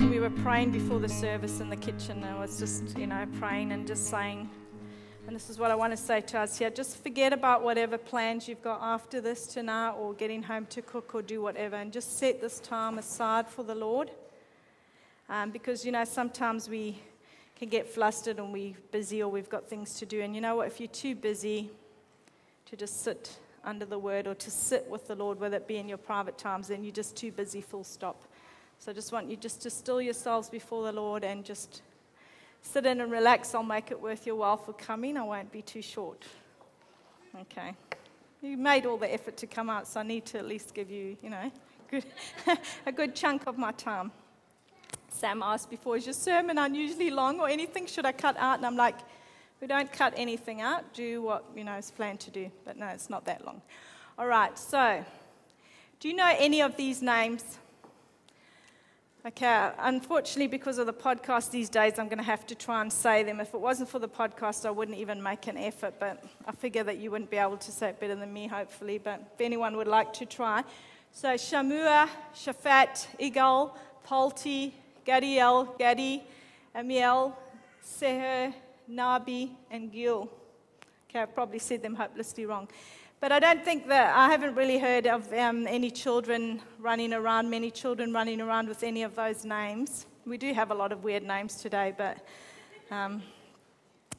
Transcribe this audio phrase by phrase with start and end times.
[0.00, 2.22] we were praying before the service in the kitchen.
[2.22, 4.48] I was just, you know, praying and just saying,
[5.26, 7.98] and this is what I want to say to us here just forget about whatever
[7.98, 11.92] plans you've got after this tonight or getting home to cook or do whatever, and
[11.92, 14.10] just set this time aside for the Lord.
[15.28, 16.98] Um, because, you know, sometimes we
[17.56, 20.20] can get flustered and we're busy or we've got things to do.
[20.20, 20.68] And you know what?
[20.68, 21.70] If you're too busy
[22.66, 25.78] to just sit under the word or to sit with the Lord, whether it be
[25.78, 28.22] in your private times, then you're just too busy, full stop.
[28.78, 31.82] So I just want you just to still yourselves before the Lord and just
[32.62, 33.54] sit in and relax.
[33.54, 35.16] I'll make it worth your while for coming.
[35.16, 36.24] I won't be too short.
[37.40, 37.74] Okay.
[38.42, 40.90] You made all the effort to come out, so I need to at least give
[40.90, 41.50] you, you know,
[41.90, 42.04] good,
[42.86, 44.12] a good chunk of my time.
[45.08, 48.58] Sam asked before, is your sermon unusually long or anything should I cut out?
[48.58, 48.96] And I'm like,
[49.60, 50.92] we don't cut anything out.
[50.92, 52.50] Do what, you know, is planned to do.
[52.64, 53.62] But no, it's not that long.
[54.18, 55.04] All right, so
[55.98, 57.58] do you know any of these names?
[59.26, 62.92] Okay, unfortunately, because of the podcast these days, I'm going to have to try and
[62.92, 63.40] say them.
[63.40, 66.84] If it wasn't for the podcast, I wouldn't even make an effort, but I figure
[66.84, 68.98] that you wouldn't be able to say it better than me, hopefully.
[68.98, 70.62] But if anyone would like to try.
[71.10, 73.72] So, Shammua, Shaphat, Igal,
[74.04, 74.72] Palti,
[75.04, 76.22] Gaddiel, Gaddi,
[76.76, 77.32] Ammiel,
[77.84, 78.54] Seher,
[78.88, 80.30] Nahbi, and Gil.
[81.10, 82.68] Okay, I've probably said them hopelessly wrong.
[83.26, 87.50] But I don't think that I haven't really heard of um, any children running around,
[87.50, 90.06] many children running around with any of those names.
[90.24, 92.18] We do have a lot of weird names today, but
[92.88, 93.24] um,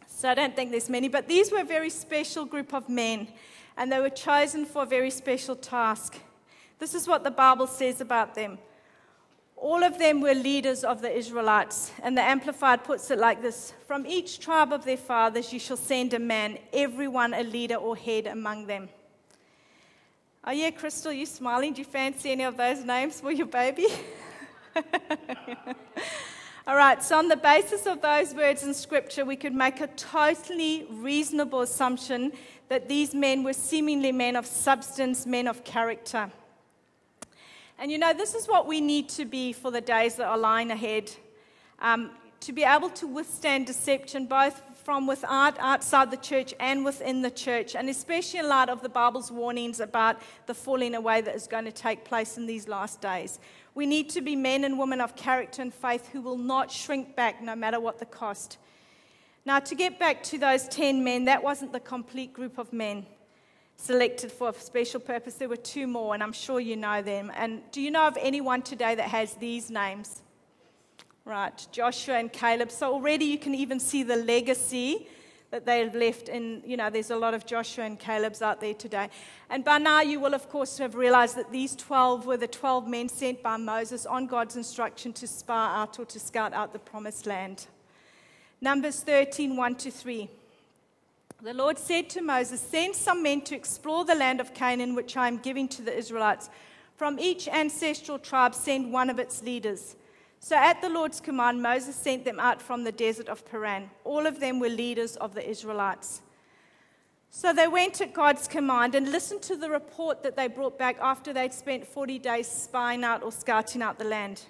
[0.08, 1.08] so I don't think there's many.
[1.08, 3.30] But these were a very special group of men,
[3.78, 6.20] and they were chosen for a very special task.
[6.78, 8.58] This is what the Bible says about them.
[9.56, 11.94] All of them were leaders of the Israelites.
[12.04, 15.78] And the Amplified puts it like this From each tribe of their fathers you shall
[15.78, 18.90] send a man, everyone a leader or head among them.
[20.50, 21.74] Oh, yeah, Crystal, you smiling?
[21.74, 23.88] Do you fancy any of those names for your baby?
[26.66, 29.88] All right, so on the basis of those words in Scripture, we could make a
[29.88, 32.32] totally reasonable assumption
[32.70, 36.32] that these men were seemingly men of substance, men of character.
[37.78, 40.38] And you know, this is what we need to be for the days that are
[40.38, 41.12] lying ahead.
[41.80, 47.22] Um, to be able to withstand deception, both from without, outside the church and within
[47.22, 50.16] the church, and especially in light of the Bible's warnings about
[50.46, 53.38] the falling away that is going to take place in these last days.
[53.76, 57.18] We need to be men and women of character and faith who will not shrink
[57.18, 58.60] back no matter what the cost.
[59.46, 63.06] Now, to get back to those 10 men, that wasn't the complete group of men
[63.76, 65.34] selected for a special purpose.
[65.34, 67.30] There were two more, and I'm sure you know them.
[67.36, 70.22] And do you know of anyone today that has these names?
[71.28, 72.72] Right, Joshua and Caleb.
[72.72, 75.10] So already you can even see the legacy
[75.52, 78.74] that they've left And, you know, there's a lot of Joshua and Caleb's out there
[78.74, 79.10] today.
[79.50, 82.88] And by now you will, of course, have realized that these 12 were the 12
[82.88, 86.80] men sent by Moses on God's instruction to spy out or to scout out the
[86.80, 87.68] promised land.
[88.62, 90.30] Numbers 13, 1 to 3.
[91.42, 95.18] The Lord said to Moses, Send some men to explore the land of Canaan, which
[95.18, 96.50] I am giving to the Israelites.
[96.96, 99.98] From each ancestral tribe, send one of its leaders.
[100.40, 103.90] So at the Lord's command, Moses sent them out from the desert of Paran.
[104.04, 106.22] All of them were leaders of the Israelites.
[107.30, 110.98] So they went at God's command and listened to the report that they brought back
[111.02, 114.44] after they'd spent 40 days spying out or scouting out the land.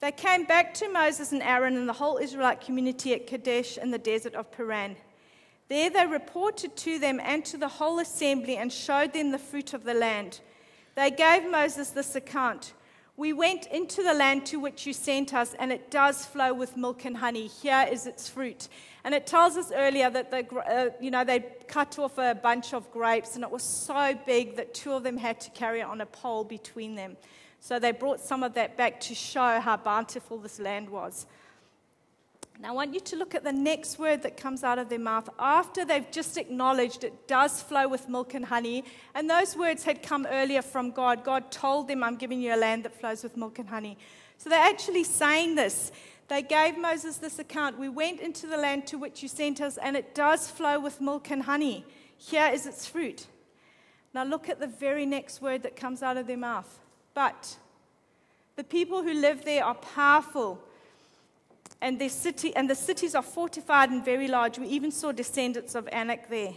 [0.00, 3.90] They came back to Moses and Aaron and the whole Israelite community at Kadesh in
[3.90, 4.96] the desert of Paran.
[5.68, 9.72] There they reported to them and to the whole assembly and showed them the fruit
[9.72, 10.40] of the land.
[10.96, 12.72] They gave Moses this account
[13.18, 16.76] We went into the land to which you sent us, and it does flow with
[16.76, 17.46] milk and honey.
[17.46, 18.68] Here is its fruit.
[19.04, 22.74] And it tells us earlier that the, uh, you know, they cut off a bunch
[22.74, 25.86] of grapes, and it was so big that two of them had to carry it
[25.86, 27.16] on a pole between them.
[27.60, 31.24] So they brought some of that back to show how bountiful this land was.
[32.58, 34.98] Now, I want you to look at the next word that comes out of their
[34.98, 38.84] mouth after they've just acknowledged it does flow with milk and honey.
[39.14, 41.22] And those words had come earlier from God.
[41.22, 43.98] God told them, I'm giving you a land that flows with milk and honey.
[44.38, 45.92] So they're actually saying this.
[46.28, 49.76] They gave Moses this account We went into the land to which you sent us,
[49.76, 51.84] and it does flow with milk and honey.
[52.16, 53.26] Here is its fruit.
[54.14, 56.78] Now, look at the very next word that comes out of their mouth.
[57.12, 57.56] But
[58.56, 60.62] the people who live there are powerful
[61.80, 64.58] and, their city, and the cities are fortified and very large.
[64.58, 66.54] We even saw descendants of Anak there.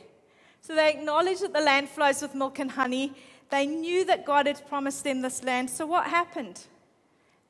[0.62, 3.14] So they acknowledged that the land flows with milk and honey.
[3.50, 5.70] They knew that God had promised them this land.
[5.70, 6.62] So what happened?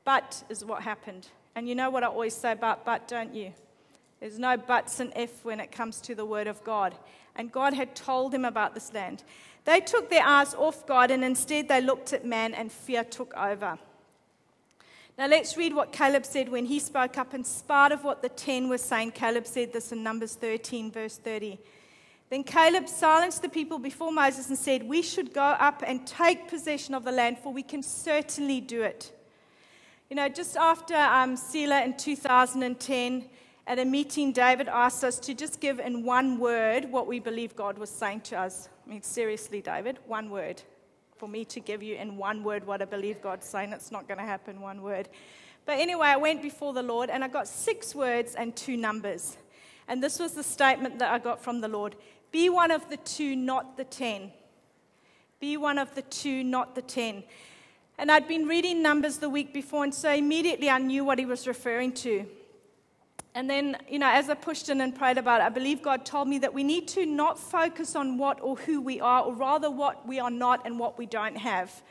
[0.04, 1.28] But is what happened.
[1.54, 3.52] And you know what I always say about but, don't you?
[4.20, 6.94] There's no buts and if when it comes to the word of God.
[7.36, 9.22] And God had told them about this land.
[9.64, 13.34] They took their eyes off God and instead they looked at man and fear took
[13.36, 13.78] over.
[15.20, 18.30] Now let's read what Caleb said when he spoke up in spite of what the
[18.30, 19.10] 10 were saying.
[19.10, 21.58] Caleb said this in Numbers 13, verse 30.
[22.30, 26.48] Then Caleb silenced the people before Moses and said, We should go up and take
[26.48, 29.12] possession of the land, for we can certainly do it.
[30.08, 33.26] You know, just after um, Selah in 2010,
[33.66, 37.54] at a meeting, David asked us to just give in one word what we believe
[37.54, 38.70] God was saying to us.
[38.86, 40.62] I mean, seriously, David, one word
[41.20, 43.74] for me to give you in one word what I believe God's saying.
[43.74, 45.06] It's not going to happen one word.
[45.66, 49.36] But anyway, I went before the Lord and I got six words and two numbers.
[49.86, 51.94] And this was the statement that I got from the Lord
[52.32, 54.32] Be one of the two, not the ten.
[55.40, 57.22] Be one of the two, not the ten.
[57.98, 61.26] And I'd been reading Numbers the week before, and so immediately I knew what he
[61.26, 62.24] was referring to.
[63.34, 66.04] And then, you know, as I pushed in and prayed about it, I believe God
[66.04, 69.34] told me that we need to not focus on what or who we are, or
[69.34, 71.82] rather what we are not and what we don't have.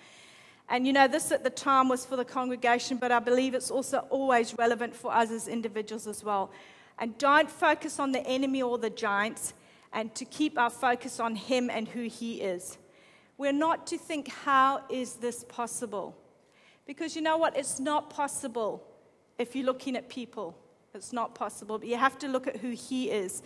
[0.68, 3.72] And, you know, this at the time was for the congregation, but I believe it's
[3.72, 6.52] also always relevant for us as individuals as well.
[7.00, 9.54] And don't focus on the enemy or the giants,
[9.94, 12.78] and to keep our focus on Him and who He is.
[13.38, 16.18] We're not to think, how is this possible?
[16.86, 17.58] Because you know what?
[17.58, 18.86] It's not possible
[19.38, 20.58] if you're looking at people.
[20.94, 23.44] It's not possible, but you have to look at who He is.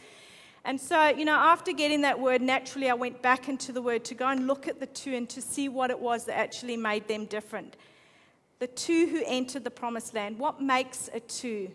[0.66, 4.06] And so, you know, after getting that word, naturally I went back into the word
[4.06, 6.78] to go and look at the two and to see what it was that actually
[6.78, 7.76] made them different.
[8.60, 10.40] The two who entered the promised land.
[10.40, 11.70] What makes a two?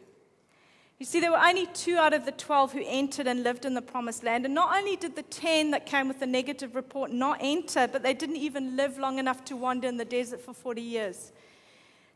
[0.99, 3.75] You see, there were only two out of the 12 who entered and lived in
[3.75, 4.47] the promised land.
[4.47, 8.03] And not only did the 10 that came with the negative report not enter, but
[8.03, 11.33] they didn't even live long enough to wander in the desert for 40 years.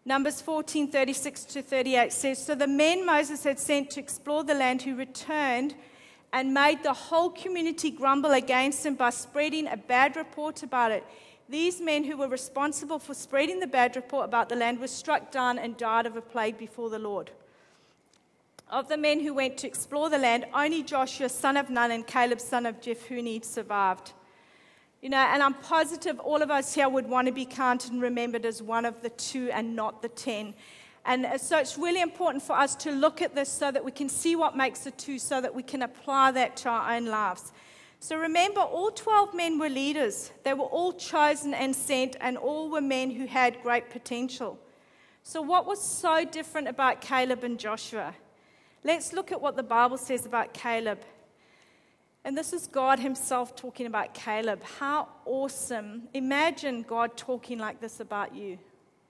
[0.05, 4.55] Numbers 14, 36 to 38 says So the men Moses had sent to explore the
[4.55, 5.77] land who returned
[6.33, 11.05] and made the whole community grumble against him by spreading a bad report about it.
[11.49, 15.31] These men who were responsible for spreading the bad report about the land were struck
[15.31, 17.31] down and died of a plague before the Lord.
[18.69, 22.07] Of the men who went to explore the land, only Joshua, son of Nun, and
[22.07, 24.13] Caleb, son of Jephunneh, survived.
[25.03, 28.01] You know, and I'm positive all of us here would want to be counted and
[28.01, 30.55] remembered as one of the two and not the ten.
[31.05, 33.91] And uh, so it's really important for us to look at this so that we
[33.91, 37.07] can see what makes the two, so that we can apply that to our own
[37.07, 37.51] lives.
[37.99, 40.31] So remember, all 12 men were leaders.
[40.45, 44.57] They were all chosen and sent, and all were men who had great potential.
[45.25, 48.15] So, what was so different about Caleb and Joshua?
[48.85, 51.01] Let's look at what the Bible says about Caleb.
[52.25, 54.63] And this is God Himself talking about Caleb.
[54.63, 56.05] How awesome.
[56.15, 58.59] Imagine God talking like this about you.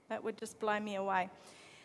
[0.09, 1.29] That would just blow me away.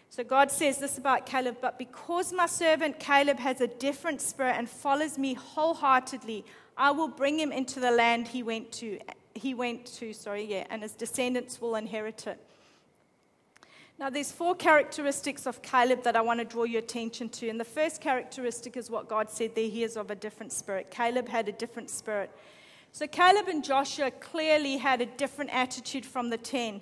[0.09, 4.55] So God says this about Caleb, but because my servant Caleb has a different spirit
[4.57, 6.45] and follows me wholeheartedly,
[6.77, 8.99] I will bring him into the land he went to.
[9.35, 12.39] He went to, sorry, yeah, and his descendants will inherit it.
[13.99, 17.49] Now, there's four characteristics of Caleb that I want to draw your attention to.
[17.49, 19.67] And the first characteristic is what God said there.
[19.67, 20.91] He is of a different spirit.
[20.91, 22.29] Caleb had a different spirit.
[22.91, 26.81] So, Caleb and Joshua clearly had a different attitude from the ten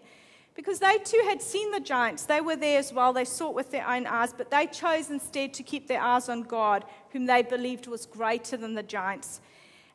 [0.55, 2.23] because they too had seen the giants.
[2.23, 3.13] They were there as well.
[3.13, 6.27] They saw it with their own eyes, but they chose instead to keep their eyes
[6.27, 9.39] on God, whom they believed was greater than the giants.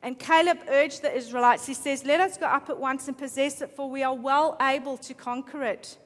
[0.03, 3.61] And Caleb urged the Israelites, he says, Let us go up at once and possess
[3.61, 5.99] it, for we are well able to conquer it.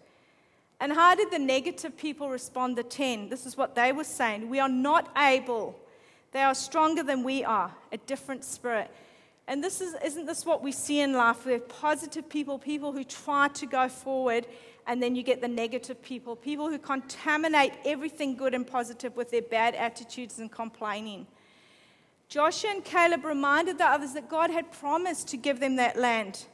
[0.81, 2.76] And how did the negative people respond?
[2.76, 3.29] The 10.
[3.29, 4.49] This is what they were saying.
[4.49, 5.79] We are not able.
[6.32, 8.91] They are stronger than we are, a different spirit.
[9.46, 11.44] And this is, isn't this what we see in life?
[11.44, 14.46] We have positive people, people who try to go forward,
[14.87, 19.31] and then you get the negative people, people who contaminate everything good and positive with
[19.31, 21.27] their bad attitudes and complaining.
[22.29, 26.46] Joshua and Caleb reminded the others that God had promised to give them that land.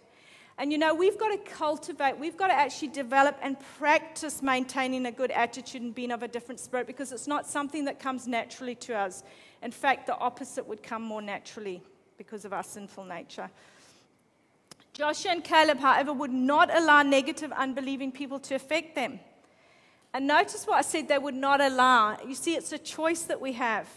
[0.60, 5.06] And you know, we've got to cultivate, we've got to actually develop and practice maintaining
[5.06, 8.28] a good attitude and being of a different spirit because it's not something that comes
[8.28, 9.24] naturally to us.
[9.62, 11.82] In fact, the opposite would come more naturally
[12.18, 13.48] because of our sinful nature.
[14.92, 19.18] Joshua and Caleb, however, would not allow negative, unbelieving people to affect them.
[20.12, 22.18] And notice what I said they would not allow.
[22.22, 23.88] You see, it's a choice that we have.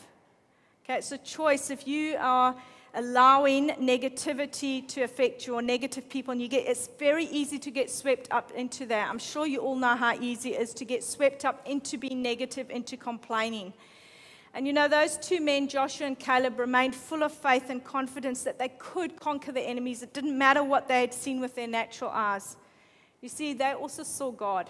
[0.86, 1.70] Okay, it's a choice.
[1.70, 2.56] If you are
[2.96, 7.72] allowing negativity to affect you or negative people and you get it's very easy to
[7.72, 9.10] get swept up into that.
[9.10, 12.22] I'm sure you all know how easy it is to get swept up into being
[12.22, 13.74] negative into complaining.
[14.54, 18.44] And you know those two men joshua and caleb remained full of faith and confidence
[18.44, 20.04] that they could conquer the enemies.
[20.04, 22.58] It didn't matter what they had seen with their natural eyes.
[23.22, 24.70] You see they also saw god.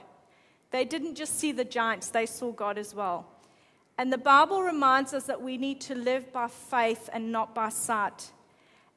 [0.72, 3.33] They didn't just see the giants they saw god as well
[3.98, 7.70] and the Bible reminds us that we need to live by faith and not by
[7.70, 8.32] sight.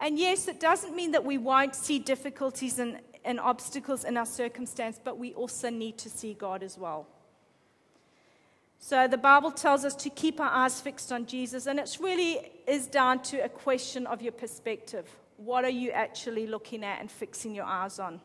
[0.01, 4.27] And yes, it doesn't mean that we won't see difficulties and, and obstacles in our
[4.27, 7.07] circumstance, but we also need to see God as well.
[8.79, 12.53] So the Bible tells us to keep our eyes fixed on Jesus, and it really
[12.67, 15.09] is down to a question of your perspective.
[15.39, 18.21] What are you actually looking at and fixing your eyes on?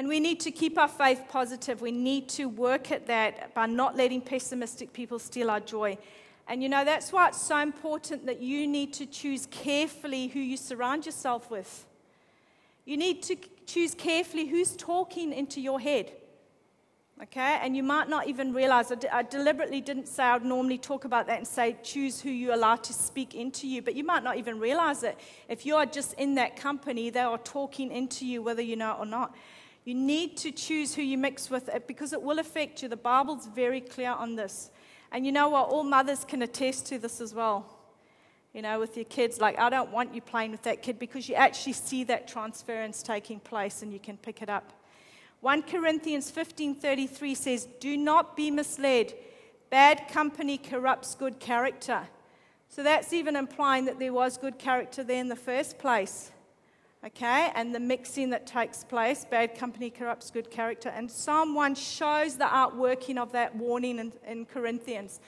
[0.00, 1.82] And we need to keep our faith positive.
[1.82, 5.98] We need to work at that by not letting pessimistic people steal our joy.
[6.48, 10.40] And you know, that's why it's so important that you need to choose carefully who
[10.40, 11.84] you surround yourself with.
[12.86, 16.12] You need to choose carefully who's talking into your head.
[17.22, 17.58] Okay?
[17.60, 21.04] And you might not even realize, I, d- I deliberately didn't say I'd normally talk
[21.04, 24.24] about that and say choose who you allow to speak into you, but you might
[24.24, 25.18] not even realize it.
[25.46, 28.92] If you are just in that company, they are talking into you whether you know
[28.92, 29.36] it or not.
[29.84, 32.88] You need to choose who you mix with it because it will affect you.
[32.88, 34.70] The Bible's very clear on this.
[35.10, 35.68] And you know what?
[35.68, 37.66] All mothers can attest to this as well.
[38.52, 41.28] You know, with your kids, like, I don't want you playing with that kid because
[41.28, 44.72] you actually see that transference taking place and you can pick it up.
[45.40, 49.14] 1 Corinthians 15:33 says, "Do not be misled.
[49.70, 52.08] Bad company corrupts good character."
[52.68, 56.30] So that's even implying that there was good character there in the first place.
[57.04, 60.90] Okay, and the mixing that takes place, bad company corrupts good character.
[60.90, 65.18] And Psalm 1 shows the outworking of that warning in, in Corinthians.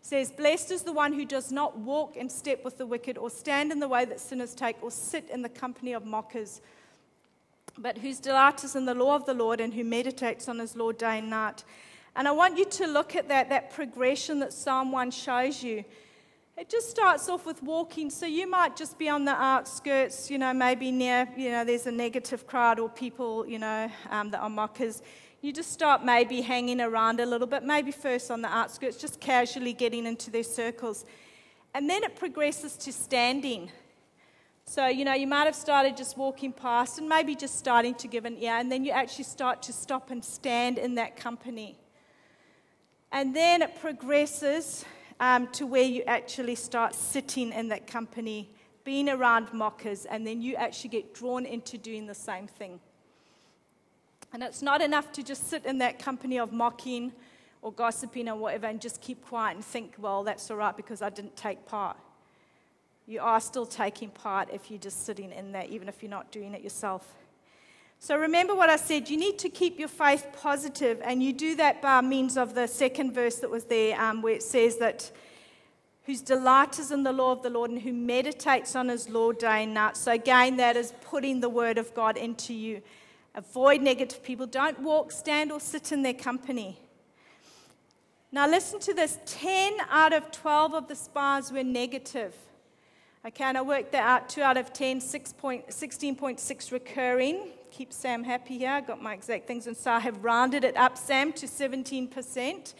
[0.00, 3.18] It says, Blessed is the one who does not walk in step with the wicked,
[3.18, 6.62] or stand in the way that sinners take, or sit in the company of mockers
[7.80, 10.76] but whose delight is in the law of the Lord and who meditates on his
[10.76, 11.64] law day and night.
[12.16, 15.84] And I want you to look at that, that progression that Psalm 1 shows you.
[16.58, 20.38] It just starts off with walking, so you might just be on the outskirts, you
[20.38, 24.40] know, maybe near, you know, there's a negative crowd or people, you know, um, that
[24.40, 25.00] are mockers.
[25.40, 29.20] You just start maybe hanging around a little bit, maybe first on the outskirts, just
[29.20, 31.04] casually getting into their circles.
[31.74, 33.70] And then it progresses to standing.
[34.64, 38.08] So, you know, you might have started just walking past and maybe just starting to
[38.08, 41.78] give an ear, and then you actually start to stop and stand in that company.
[43.12, 44.84] And then it progresses
[45.20, 48.48] um, to where you actually start sitting in that company,
[48.84, 52.80] being around mockers, and then you actually get drawn into doing the same thing.
[54.32, 57.12] And it's not enough to just sit in that company of mocking
[57.62, 61.02] or gossiping or whatever and just keep quiet and think, well, that's all right because
[61.02, 61.96] I didn't take part
[63.08, 66.30] you are still taking part if you're just sitting in there, even if you're not
[66.30, 67.14] doing it yourself.
[68.00, 69.10] So remember what I said.
[69.10, 72.66] You need to keep your faith positive, and you do that by means of the
[72.68, 75.10] second verse that was there, um, where it says that
[76.04, 79.32] whose delight is in the law of the Lord and who meditates on his law
[79.32, 79.96] day and night.
[79.96, 82.80] So again, that is putting the word of God into you.
[83.34, 84.46] Avoid negative people.
[84.46, 86.78] Don't walk, stand, or sit in their company.
[88.32, 92.34] Now, listen to this 10 out of 12 of the spies were negative.
[93.26, 97.48] Okay, and I worked that out 2 out of 10, 16.6 recurring.
[97.72, 98.70] Keep Sam happy here.
[98.70, 99.66] I got my exact things.
[99.66, 102.74] And so I have rounded it up, Sam, to 17%.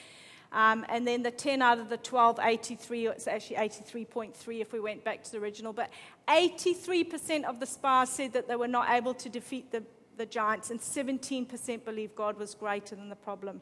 [0.52, 4.80] Um, and then the 10 out of the 12, 83, it's actually 83.3 if we
[4.80, 5.72] went back to the original.
[5.72, 5.90] But
[6.28, 9.82] 83% of the spies said that they were not able to defeat the,
[10.16, 13.60] the giants, and 17% believe God was greater than the problem.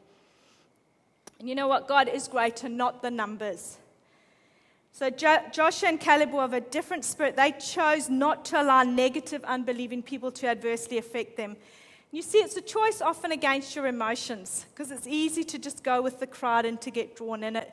[1.39, 1.87] And you know what?
[1.87, 3.79] God is greater, not the numbers.
[4.97, 7.35] So jo- Joshua and Caleb were of a different spirit.
[7.35, 11.55] They chose not to allow negative, unbelieving people to adversely affect them.
[12.11, 16.01] You see, it's a choice often against your emotions because it's easy to just go
[16.01, 17.71] with the crowd and to get drawn in it.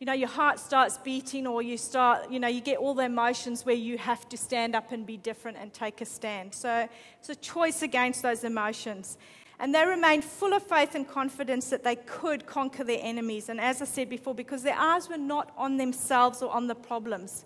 [0.00, 3.04] You know, your heart starts beating, or you start, you know, you get all the
[3.04, 6.52] emotions where you have to stand up and be different and take a stand.
[6.52, 6.88] So
[7.20, 9.16] it's a choice against those emotions.
[9.60, 13.48] And they remained full of faith and confidence that they could conquer their enemies.
[13.48, 16.74] And as I said before, because their eyes were not on themselves or on the
[16.74, 17.44] problems.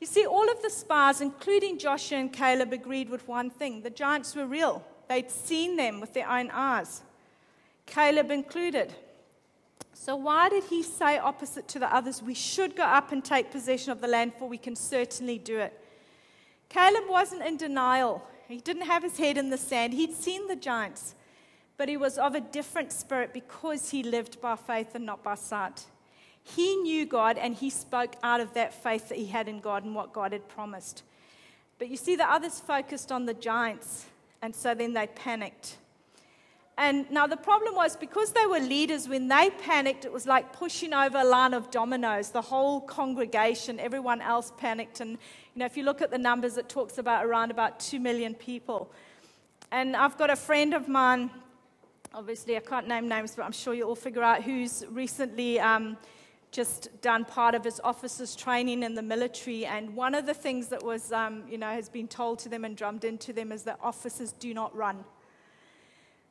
[0.00, 3.90] You see, all of the spies, including Joshua and Caleb, agreed with one thing the
[3.90, 4.84] giants were real.
[5.08, 7.02] They'd seen them with their own eyes,
[7.86, 8.92] Caleb included.
[9.94, 13.50] So, why did he say opposite to the others, we should go up and take
[13.50, 15.80] possession of the land, for we can certainly do it?
[16.68, 18.22] Caleb wasn't in denial.
[18.48, 19.92] He didn't have his head in the sand.
[19.92, 21.14] He'd seen the giants,
[21.76, 25.34] but he was of a different spirit because he lived by faith and not by
[25.34, 25.84] sight.
[26.42, 29.84] He knew God and he spoke out of that faith that he had in God
[29.84, 31.02] and what God had promised.
[31.78, 34.06] But you see, the others focused on the giants,
[34.40, 35.76] and so then they panicked.
[36.78, 40.52] And now the problem was because they were leaders, when they panicked, it was like
[40.52, 42.30] pushing over a line of dominoes.
[42.30, 45.00] The whole congregation, everyone else panicked.
[45.00, 47.98] And, you know, if you look at the numbers, it talks about around about 2
[47.98, 48.90] million people.
[49.72, 51.30] And I've got a friend of mine,
[52.14, 55.96] obviously, I can't name names, but I'm sure you'll all figure out who's recently um,
[56.52, 59.64] just done part of his officers' training in the military.
[59.64, 62.66] And one of the things that was, um, you know, has been told to them
[62.66, 65.04] and drummed into them is that officers do not run.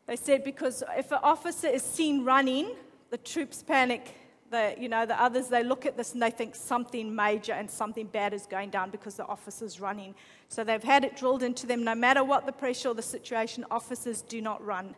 [0.08, 2.76] They said because if an officer is seen running,
[3.10, 4.16] the troops panic.
[4.52, 7.70] The, you know, the others, they look at this and they think something major and
[7.70, 10.14] something bad is going down because the officer's running.
[10.50, 13.66] So they've had it drilled into them no matter what the pressure or the situation,
[13.72, 14.96] officers do not run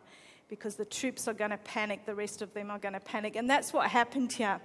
[0.48, 3.36] because the troops are going to panic, the rest of them are going to panic.
[3.36, 4.60] And that's what happened here.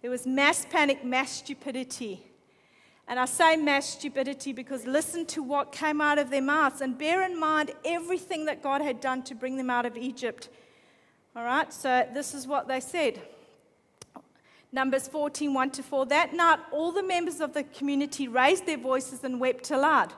[0.00, 2.22] There was mass panic, mass stupidity.
[3.12, 6.96] And I say mass stupidity because listen to what came out of their mouths and
[6.96, 10.48] bear in mind everything that God had done to bring them out of Egypt.
[11.36, 13.20] All right, so this is what they said.
[14.72, 16.06] Numbers 14, 1 to 4.
[16.06, 20.14] That night, all the members of the community raised their voices and wept aloud.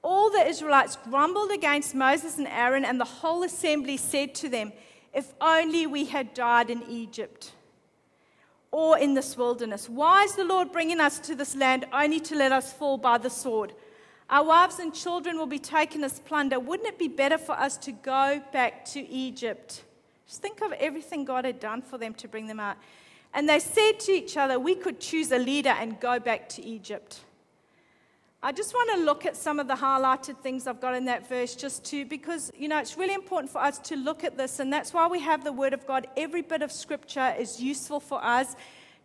[0.00, 4.72] All the Israelites grumbled against Moses and Aaron, and the whole assembly said to them,
[5.12, 7.52] If only we had died in Egypt
[8.70, 9.88] or in this wilderness.
[9.88, 13.18] Why is the Lord bringing us to this land only to let us fall by
[13.18, 13.72] the sword?
[14.28, 16.58] Our wives and children will be taken as plunder.
[16.58, 19.84] Wouldn't it be better for us to go back to Egypt?
[20.26, 22.76] Just think of everything God had done for them to bring them out.
[23.32, 26.64] And they said to each other, We could choose a leader and go back to
[26.64, 27.20] Egypt.
[28.46, 31.28] I just want to look at some of the highlighted things I've got in that
[31.28, 34.60] verse just to, because, you know, it's really important for us to look at this,
[34.60, 36.06] and that's why we have the Word of God.
[36.16, 38.54] Every bit of Scripture is useful for us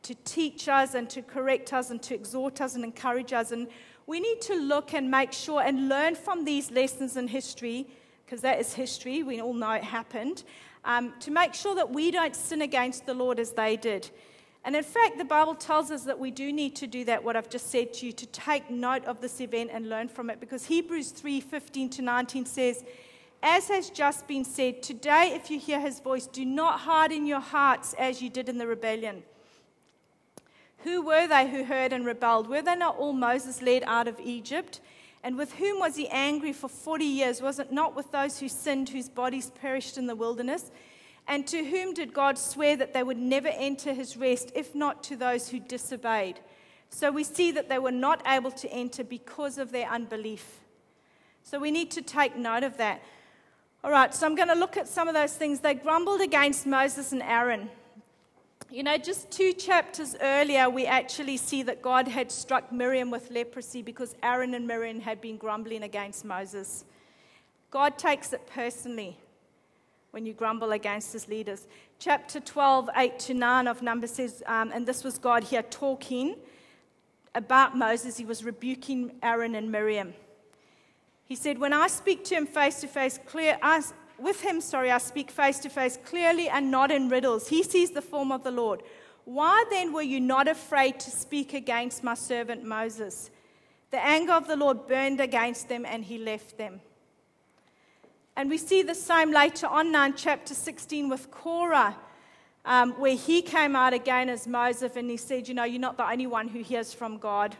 [0.03, 3.51] to teach us and to correct us and to exhort us and encourage us.
[3.51, 3.67] And
[4.05, 7.87] we need to look and make sure and learn from these lessons in history,
[8.23, 10.43] because that is history, we all know it happened,
[10.85, 14.07] um, to make sure that we don't sin against the Lord as they did.
[14.63, 17.35] And in fact, the Bible tells us that we do need to do that, what
[17.35, 20.39] I've just said to you, to take note of this event and learn from it.
[20.39, 22.83] Because Hebrews 3 15 to 19 says,
[23.41, 27.39] As has just been said, today, if you hear his voice, do not harden your
[27.39, 29.23] hearts as you did in the rebellion.
[30.83, 32.47] Who were they who heard and rebelled?
[32.47, 34.79] Were they not all Moses led out of Egypt?
[35.23, 37.41] And with whom was he angry for 40 years?
[37.41, 40.71] Was it not with those who sinned, whose bodies perished in the wilderness?
[41.31, 45.01] And to whom did God swear that they would never enter his rest, if not
[45.03, 46.41] to those who disobeyed?
[46.89, 50.59] So we see that they were not able to enter because of their unbelief.
[51.41, 53.01] So we need to take note of that.
[53.81, 55.61] All right, so I'm going to look at some of those things.
[55.61, 57.69] They grumbled against Moses and Aaron.
[58.69, 63.31] You know, just two chapters earlier, we actually see that God had struck Miriam with
[63.31, 66.83] leprosy because Aaron and Miriam had been grumbling against Moses.
[67.69, 69.17] God takes it personally
[70.11, 71.67] when you grumble against his leaders.
[71.97, 76.35] Chapter 12, 8 to 9 of Numbers says, um, and this was God here talking
[77.33, 78.17] about Moses.
[78.17, 80.13] He was rebuking Aaron and Miriam.
[81.25, 83.57] He said, When I speak to him face to face, clear,
[84.19, 87.47] with him, sorry, I speak face to face clearly and not in riddles.
[87.47, 88.83] He sees the form of the Lord.
[89.23, 93.31] Why then were you not afraid to speak against my servant Moses?
[93.91, 96.81] The anger of the Lord burned against them, and he left them.
[98.41, 101.95] And we see the same later on in chapter 16 with Korah,
[102.65, 105.95] um, where he came out again as Moses and he said, You know, you're not
[105.95, 107.55] the only one who hears from God.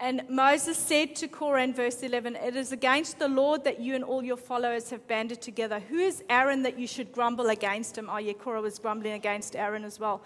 [0.00, 3.94] And Moses said to Korah in verse 11, It is against the Lord that you
[3.94, 5.80] and all your followers have banded together.
[5.80, 8.08] Who is Aaron that you should grumble against him?
[8.10, 10.22] Oh, yeah, Korah was grumbling against Aaron as well.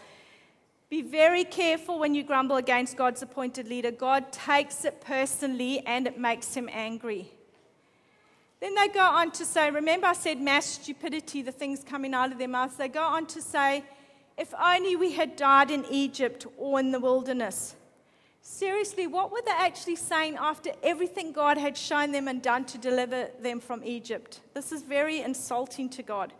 [0.89, 3.91] Be very careful when you grumble against God's appointed leader.
[3.91, 7.33] God takes it personally and it makes him angry.
[8.61, 12.33] Then they go on to say, remember I said mass stupidity, the things coming out
[12.33, 12.77] of their mouths.
[12.77, 13.85] They go on to say,
[14.37, 17.77] if only we had died in Egypt or in the wilderness.
[18.47, 22.79] Seriously, what were they actually saying after everything God had shown them and done to
[22.79, 24.41] deliver them from Egypt?
[24.53, 26.33] This is very insulting to God.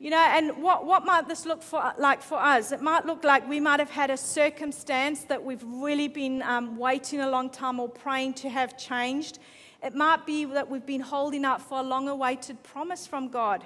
[0.00, 2.72] You know, and what, what might this look for, like for us?
[2.72, 6.76] It might look like we might have had a circumstance that we've really been um,
[6.76, 9.38] waiting a long time or praying to have changed.
[9.82, 13.64] It might be that we've been holding out for a long awaited promise from God.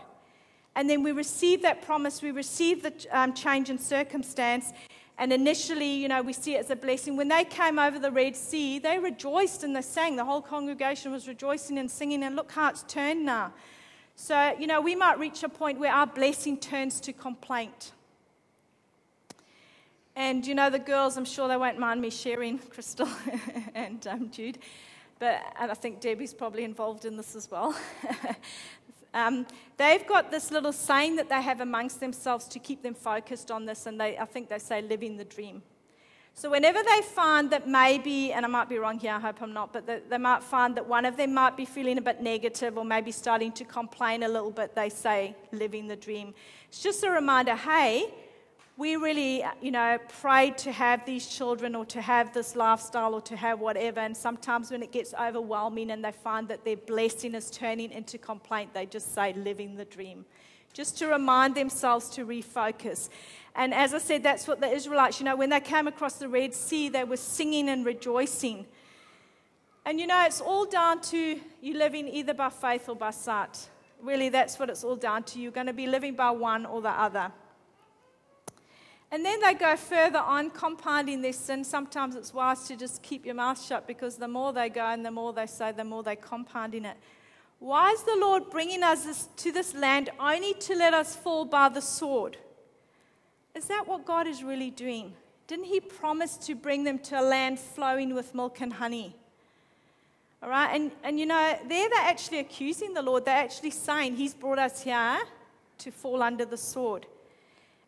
[0.74, 4.72] And then we receive that promise, we receive the um, change in circumstance.
[5.18, 7.16] And initially, you know, we see it as a blessing.
[7.16, 10.16] When they came over the Red Sea, they rejoiced and they sang.
[10.16, 12.22] The whole congregation was rejoicing and singing.
[12.22, 13.52] And look how it's turned now.
[14.16, 17.92] So, you know, we might reach a point where our blessing turns to complaint.
[20.16, 23.08] And, you know, the girls, I'm sure they won't mind me sharing, Crystal
[23.74, 24.58] and um, Jude
[25.22, 27.78] but, and I think Debbie's probably involved in this as well.
[29.14, 33.52] um, they've got this little saying that they have amongst themselves to keep them focused
[33.52, 35.62] on this, and they, I think they say living the dream.
[36.34, 39.52] So, whenever they find that maybe, and I might be wrong here, I hope I'm
[39.52, 42.76] not, but they might find that one of them might be feeling a bit negative
[42.76, 46.34] or maybe starting to complain a little bit, they say, living the dream.
[46.66, 48.12] It's just a reminder hey,
[48.82, 53.20] we really, you know, prayed to have these children or to have this lifestyle or
[53.20, 54.00] to have whatever.
[54.00, 58.18] And sometimes when it gets overwhelming and they find that their blessing is turning into
[58.18, 60.24] complaint, they just say, living the dream.
[60.72, 63.08] just to remind themselves to refocus.
[63.54, 66.28] And as I said, that's what the Israelites, you know, when they came across the
[66.28, 68.66] Red Sea, they were singing and rejoicing.
[69.84, 73.68] And you know, it's all down to you living either by faith or by sight.
[74.00, 75.40] Really, that's what it's all down to.
[75.40, 77.30] You're going to be living by one or the other.
[79.12, 81.64] And then they go further on, compounding their sin.
[81.64, 85.04] Sometimes it's wise to just keep your mouth shut because the more they go and
[85.04, 86.96] the more they say, the more they're compounding it.
[87.58, 91.44] Why is the Lord bringing us this, to this land only to let us fall
[91.44, 92.38] by the sword?
[93.54, 95.12] Is that what God is really doing?
[95.46, 99.14] Didn't He promise to bring them to a land flowing with milk and honey?
[100.42, 103.26] All right, and, and you know, there they're actually accusing the Lord.
[103.26, 105.18] They're actually saying He's brought us here
[105.78, 107.06] to fall under the sword.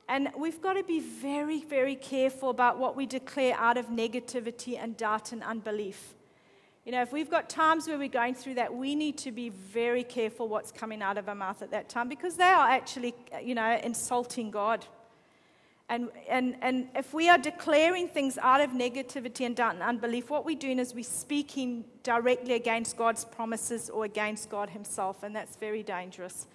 [0.09, 4.79] And we've got to be very, very careful about what we declare out of negativity
[4.79, 6.15] and doubt and unbelief.
[6.85, 9.49] You know, if we've got times where we're going through that, we need to be
[9.49, 13.15] very careful what's coming out of our mouth at that time because they are actually,
[13.43, 14.85] you know, insulting God.
[15.89, 20.29] And, and, and if we are declaring things out of negativity and doubt and unbelief,
[20.29, 25.35] what we're doing is we're speaking directly against God's promises or against God Himself, and
[25.35, 26.47] that's very dangerous.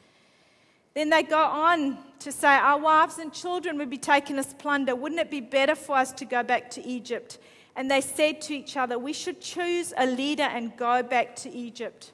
[0.94, 4.96] Then they go on to say, Our wives and children would be taken as plunder.
[4.96, 7.38] Wouldn't it be better for us to go back to Egypt?
[7.76, 11.50] And they said to each other, We should choose a leader and go back to
[11.50, 12.12] Egypt.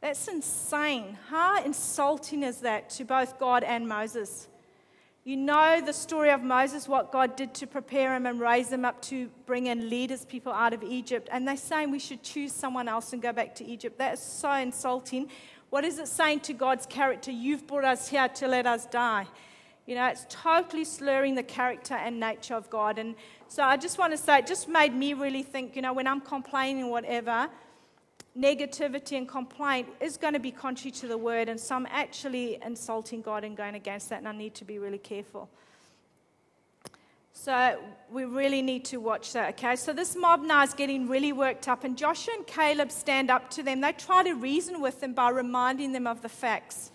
[0.00, 1.18] That's insane.
[1.28, 4.48] How insulting is that to both God and Moses?
[5.24, 8.86] You know the story of Moses, what God did to prepare him and raise him
[8.86, 11.28] up to bring in leaders, people out of Egypt.
[11.30, 13.98] And they're saying we should choose someone else and go back to Egypt.
[13.98, 15.28] That is so insulting.
[15.70, 17.30] What is it saying to God's character?
[17.30, 19.26] You've brought us here to let us die.
[19.86, 22.98] You know, it's totally slurring the character and nature of God.
[22.98, 23.14] And
[23.48, 26.06] so I just want to say, it just made me really think, you know, when
[26.06, 27.48] I'm complaining, whatever,
[28.38, 31.48] negativity and complaint is going to be contrary to the word.
[31.48, 34.18] And so I'm actually insulting God and going against that.
[34.18, 35.48] And I need to be really careful.
[37.40, 37.78] So
[38.10, 39.76] we really need to watch that, okay?
[39.76, 43.48] So this mob now is getting really worked up, and Joshua and Caleb stand up
[43.50, 43.80] to them.
[43.80, 46.90] They try to reason with them by reminding them of the facts.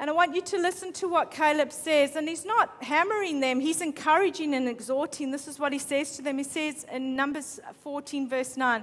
[0.00, 2.16] And I want you to listen to what Caleb says.
[2.16, 5.30] And he's not hammering them, he's encouraging and exhorting.
[5.30, 6.36] This is what he says to them.
[6.36, 8.82] He says in Numbers 14, verse 9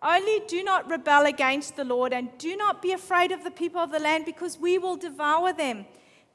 [0.00, 3.80] Only do not rebel against the Lord, and do not be afraid of the people
[3.80, 5.86] of the land, because we will devour them.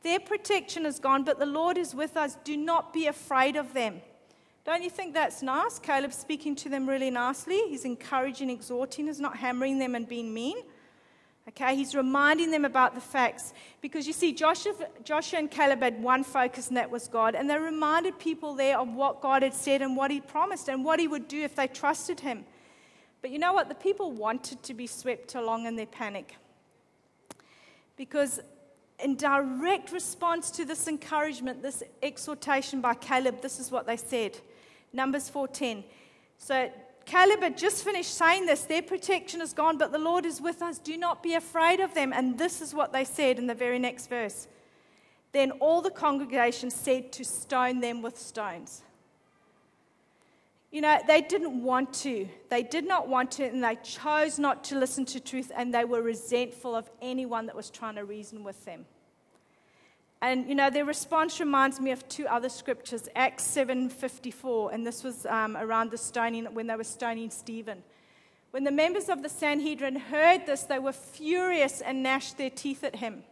[0.04, 2.38] Their protection is gone, but the Lord is with us.
[2.44, 4.02] Do not be afraid of them.
[4.66, 5.80] Don't you think that's nice?
[5.80, 7.62] Caleb speaking to them really nicely.
[7.68, 10.58] He's encouraging, exhorting, he's not hammering them and being mean.
[11.50, 16.02] Okay, he's reminding them about the facts because you see, Joshua, Joshua and Caleb had
[16.02, 17.36] one focus, and that was God.
[17.36, 20.86] And they reminded people there of what God had said and what he promised and
[20.86, 22.46] what he would do if they trusted him.
[23.22, 23.68] But you know what?
[23.68, 26.38] The people wanted to be swept along in their panic.
[27.98, 28.40] Because
[29.04, 34.40] in direct response to this encouragement, this exhortation by Caleb, this is what they said.
[34.94, 35.84] Numbers 4:10.
[36.38, 36.72] So
[37.06, 40.62] Caleb had just finished saying this their protection is gone, but the Lord is with
[40.62, 40.80] us.
[40.80, 42.14] Do not be afraid of them.
[42.14, 44.48] And this is what they said in the very next verse.
[45.34, 48.84] Then all the congregation said to stone them with stones.
[50.72, 52.28] You know, they didn't want to.
[52.50, 55.86] They did not want to, and they chose not to listen to truth, and they
[55.86, 58.86] were resentful of anyone that was trying to reason with them.
[60.24, 65.04] And you know, their response reminds me of two other scriptures, Acts 7:54, and this
[65.04, 67.84] was um, around the stoning when they were stoning Stephen.
[68.52, 72.86] When the members of the Sanhedrin heard this, they were furious and gnashed their teeth
[72.86, 73.24] at him.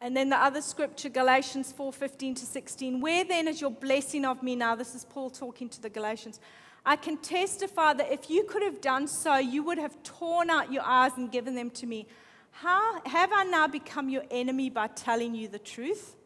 [0.00, 3.00] And then the other scripture, Galatians 4:15 to 16.
[3.00, 4.74] Where then is your blessing of me now?
[4.74, 6.40] This is Paul talking to the Galatians.
[6.84, 10.72] I can testify that if you could have done so, you would have torn out
[10.72, 12.08] your eyes and given them to me.
[12.52, 16.16] How have I now become your enemy by telling you the truth?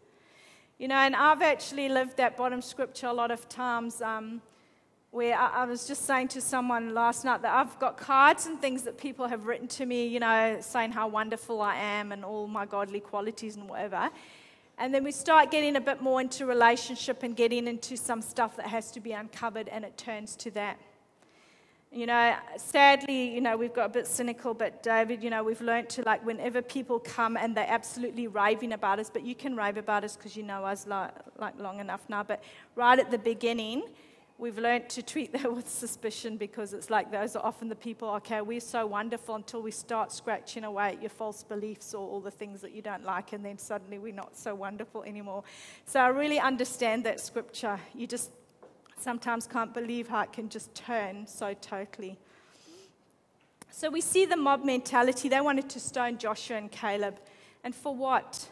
[0.79, 4.03] You know, and I've actually lived that bottom scripture a lot of times.
[4.03, 4.43] Um,
[5.17, 8.61] where I, I, was just saying to someone last night that I've got cards and
[8.61, 12.23] things that people have written to me, you know, saying how wonderful I am and
[12.23, 14.11] all my godly qualities and whatever.
[14.77, 18.57] And then we start getting a bit more into relationship and getting into some stuff
[18.57, 20.79] that has to be uncovered, and it turns to that.
[21.93, 25.61] You know, sadly, you know, we've got a bit cynical, but David, you know, we've
[25.61, 29.57] learned to like whenever people come and they're absolutely raving about us, but you can
[29.57, 32.23] rave about us because you know us like, like long enough now.
[32.23, 32.43] But
[32.75, 33.85] right at the beginning,
[34.39, 38.09] we've learned to treat that with suspicion because it's like those are often the people,
[38.11, 42.21] okay, we're so wonderful until we start scratching away at your false beliefs or all
[42.21, 45.45] the things that you don't like, and then suddenly we're not so wonderful anymore.
[45.87, 47.79] So I really understand that scripture.
[47.95, 48.31] You just
[48.99, 52.19] sometimes can't believe how it can just turn so totally.
[53.71, 55.29] So we see the mob mentality.
[55.29, 57.19] They wanted to stone Joshua and Caleb.
[57.63, 58.49] And for what?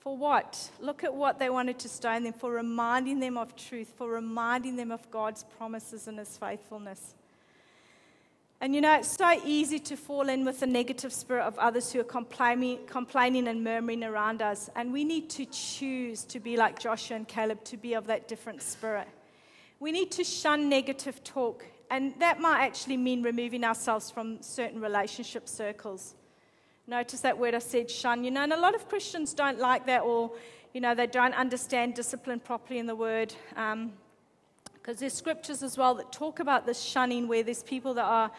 [0.00, 0.70] For what?
[0.80, 4.76] Look at what they wanted to stone them for reminding them of truth, for reminding
[4.76, 7.14] them of God's promises and his faithfulness.
[8.60, 11.92] And you know, it's so easy to fall in with the negative spirit of others
[11.92, 14.70] who are complaining, complaining and murmuring around us.
[14.76, 18.28] And we need to choose to be like Joshua and Caleb, to be of that
[18.28, 19.08] different spirit.
[19.82, 21.64] We need to shun negative talk.
[21.90, 26.14] And that might actually mean removing ourselves from certain relationship circles.
[26.86, 28.22] Notice that word I said, shun.
[28.22, 30.30] You know, and a lot of Christians don't like that or,
[30.72, 33.34] you know, they don't understand discipline properly in the word.
[33.48, 38.04] Because um, there's scriptures as well that talk about this shunning where there's people that
[38.04, 38.30] are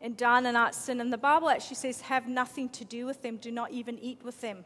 [0.00, 1.00] in down and out sin.
[1.00, 4.20] And the Bible actually says, have nothing to do with them, do not even eat
[4.22, 4.64] with them.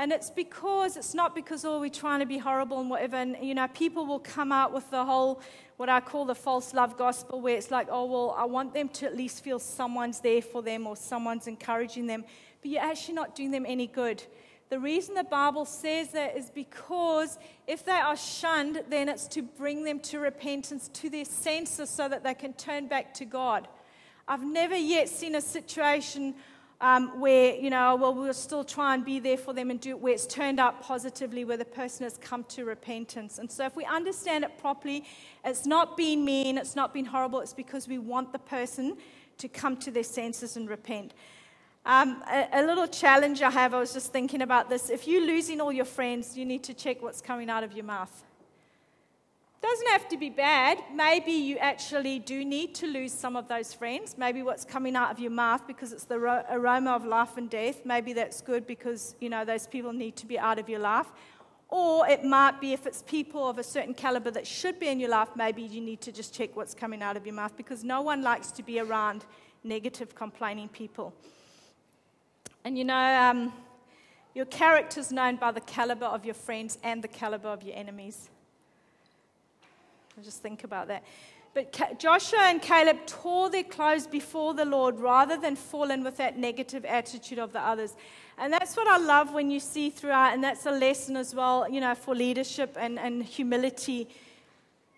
[0.00, 3.16] And it's because, it's not because, oh, we're trying to be horrible and whatever.
[3.16, 5.42] And, you know, people will come out with the whole,
[5.76, 8.88] what I call the false love gospel, where it's like, oh, well, I want them
[8.88, 12.24] to at least feel someone's there for them or someone's encouraging them.
[12.62, 14.22] But you're actually not doing them any good.
[14.70, 19.42] The reason the Bible says that is because if they are shunned, then it's to
[19.42, 23.68] bring them to repentance, to their senses, so that they can turn back to God.
[24.26, 26.36] I've never yet seen a situation
[26.80, 29.90] um, where, you know, well, we'll still try and be there for them and do
[29.90, 33.38] it where it's turned out positively, where the person has come to repentance.
[33.38, 35.04] And so, if we understand it properly,
[35.44, 38.96] it's not being mean, it's not being horrible, it's because we want the person
[39.38, 41.12] to come to their senses and repent.
[41.84, 44.90] Um, a, a, little challenge I have, I was just thinking about this.
[44.90, 47.84] If you're losing all your friends, you need to check what's coming out of your
[47.84, 48.24] mouth.
[49.62, 50.82] Doesn't have to be bad.
[50.94, 54.16] Maybe you actually do need to lose some of those friends.
[54.16, 56.16] Maybe what's coming out of your mouth because it's the
[56.50, 57.84] aroma of life and death.
[57.84, 61.08] Maybe that's good because, you know, those people need to be out of your life.
[61.68, 64.98] Or it might be if it's people of a certain caliber that should be in
[64.98, 67.84] your life, maybe you need to just check what's coming out of your mouth because
[67.84, 69.24] no one likes to be around
[69.62, 71.14] negative, complaining people.
[72.64, 73.52] And you know, um,
[74.34, 78.30] your character's known by the caliber of your friends and the caliber of your enemies.
[80.22, 81.04] Just think about that.
[81.52, 86.16] But Joshua and Caleb tore their clothes before the Lord rather than fall in with
[86.18, 87.94] that negative attitude of the others.
[88.38, 91.68] And that's what I love when you see throughout, and that's a lesson as well,
[91.68, 94.08] you know, for leadership and, and humility.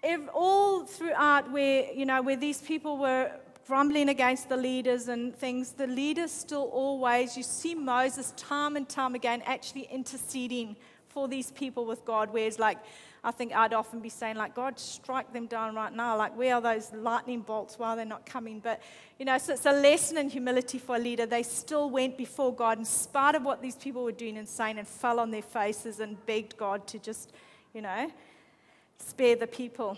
[0.03, 3.31] If all throughout where, you know, where these people were
[3.73, 8.87] grumbling against the leaders and things, the leaders still always, you see Moses time and
[8.87, 10.77] time again actually interceding
[11.09, 12.77] for these people with God, whereas like,
[13.25, 16.19] I think I'd often be saying, like, God, strike them down right now.
[16.19, 17.79] Like, where are those lightning bolts?
[17.79, 18.61] Why are they not coming?
[18.61, 18.83] But,
[19.19, 21.25] you know, so it's a lesson in humility for a leader.
[21.25, 24.77] They still went before God in spite of what these people were doing and saying
[24.77, 27.33] and fell on their faces and begged God to just,
[27.73, 28.11] you know,
[28.99, 29.97] spare the people.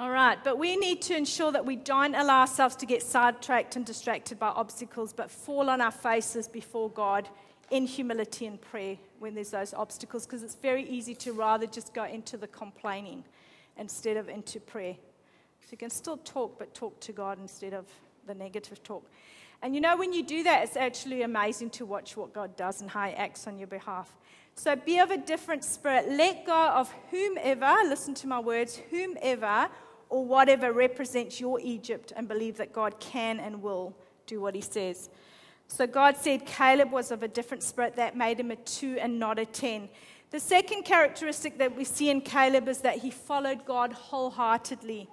[0.00, 3.76] All right, but we need to ensure that we don't allow ourselves to get sidetracked
[3.76, 7.28] and distracted by obstacles, but fall on our faces before God
[7.70, 11.92] in humility and prayer when there's those obstacles because it's very easy to rather just
[11.92, 13.24] go into the complaining
[13.76, 14.94] instead of into prayer.
[15.60, 17.84] So you can still talk, but talk to God instead of
[18.26, 19.06] the negative talk.
[19.60, 22.80] And you know, when you do that, it's actually amazing to watch what God does
[22.80, 24.16] and how He acts on your behalf.
[24.54, 26.08] So be of a different spirit.
[26.08, 29.68] Let go of whomever, listen to my words, whomever
[30.10, 33.96] or whatever represents your Egypt and believe that God can and will
[34.26, 35.08] do what He says.
[35.68, 39.20] So God said Caleb was of a different spirit that made him a two and
[39.20, 39.88] not a ten.
[40.30, 45.08] The second characteristic that we see in Caleb is that he followed God wholeheartedly.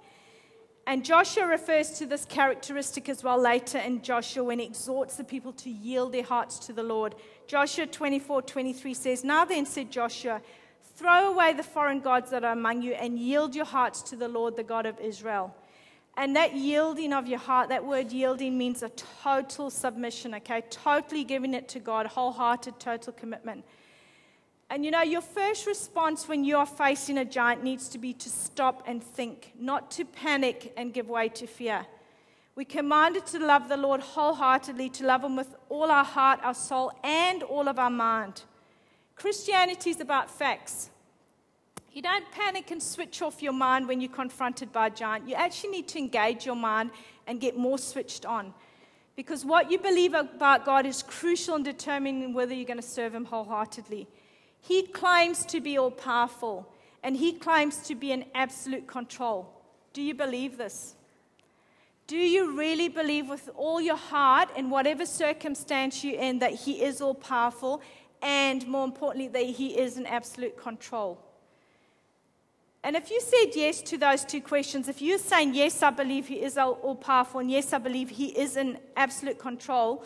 [0.86, 5.24] And Joshua refers to this characteristic as well later in Joshua when he exhorts the
[5.24, 7.14] people to yield their hearts to the Lord.
[7.46, 10.40] Joshua 24 23 says, Now then, said Joshua,
[10.98, 14.26] throw away the foreign gods that are among you and yield your hearts to the
[14.26, 15.54] Lord, the God of Israel.
[16.16, 18.88] And that yielding of your heart, that word yielding means a
[19.22, 20.64] total submission, okay?
[20.70, 23.64] Totally giving it to God, wholehearted, total commitment.
[24.70, 28.12] And you know, your first response when you are facing a giant needs to be
[28.14, 31.86] to stop and think, not to panic and give way to fear.
[32.56, 36.54] We're commanded to love the Lord wholeheartedly, to love Him with all our heart, our
[36.54, 38.42] soul, and all of our mind.
[39.18, 40.90] Christianity is about facts.
[41.92, 45.28] You don't panic and switch off your mind when you're confronted by a giant.
[45.28, 46.92] You actually need to engage your mind
[47.26, 48.54] and get more switched on.
[49.16, 53.12] Because what you believe about God is crucial in determining whether you're going to serve
[53.12, 54.06] Him wholeheartedly.
[54.60, 59.48] He claims to be all powerful, and He claims to be in absolute control.
[59.92, 60.94] Do you believe this?
[62.06, 66.84] Do you really believe with all your heart, in whatever circumstance you're in, that He
[66.84, 67.82] is all powerful,
[68.22, 71.22] and more importantly, that He is in absolute control?
[72.84, 76.28] And if you said yes to those two questions, if you're saying, Yes, I believe
[76.28, 80.04] He is all powerful, and yes, I believe He is in absolute control,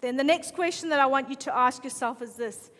[0.00, 2.70] then the next question that I want you to ask yourself is this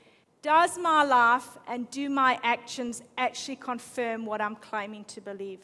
[0.43, 5.61] Does my life and do my actions actually confirm what I'm claiming to believe?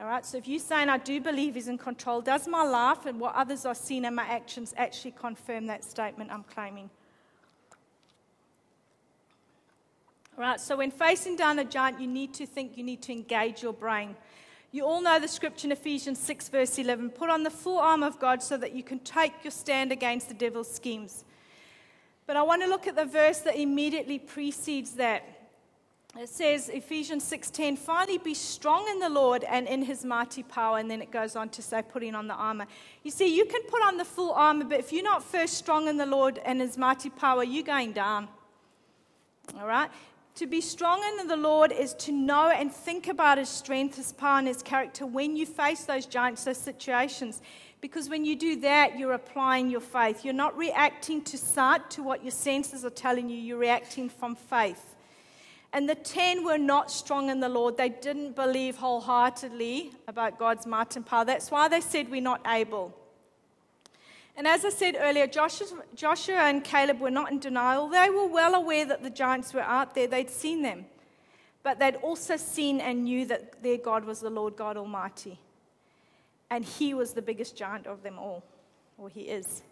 [0.00, 3.06] All right, so if you're saying I do believe he's in control, does my life
[3.06, 6.90] and what others are seeing and my actions actually confirm that statement I'm claiming?
[10.38, 13.12] All right, so when facing down a giant, you need to think, you need to
[13.12, 14.16] engage your brain.
[14.70, 18.06] You all know the scripture in Ephesians 6, verse 11 put on the full armor
[18.06, 21.24] of God so that you can take your stand against the devil's schemes.
[22.26, 25.22] But I want to look at the verse that immediately precedes that.
[26.18, 30.78] It says, Ephesians 6:10, finally be strong in the Lord and in his mighty power.
[30.78, 32.66] And then it goes on to say, putting on the armor.
[33.02, 35.88] You see, you can put on the full armor, but if you're not first strong
[35.88, 38.28] in the Lord and his mighty power, you're going down.
[39.58, 39.90] All right?
[40.36, 44.12] To be strong in the Lord is to know and think about His strength, His
[44.12, 47.42] power, and His character when you face those giants, those situations.
[47.82, 50.24] Because when you do that, you're applying your faith.
[50.24, 54.34] You're not reacting to sight, to what your senses are telling you, you're reacting from
[54.34, 54.94] faith.
[55.74, 57.76] And the ten were not strong in the Lord.
[57.76, 61.24] They didn't believe wholeheartedly about God's might and power.
[61.24, 62.94] That's why they said, We're not able.
[64.36, 67.88] And as I said earlier, Joshua, and Caleb were not in denial.
[67.88, 70.86] They were well aware that the giants were out there, they'd seen them.
[71.62, 75.38] But they'd also seen and knew that their God was the Lord God Almighty.
[76.50, 78.42] And He was the biggest giant of them all,
[78.98, 79.62] or He is.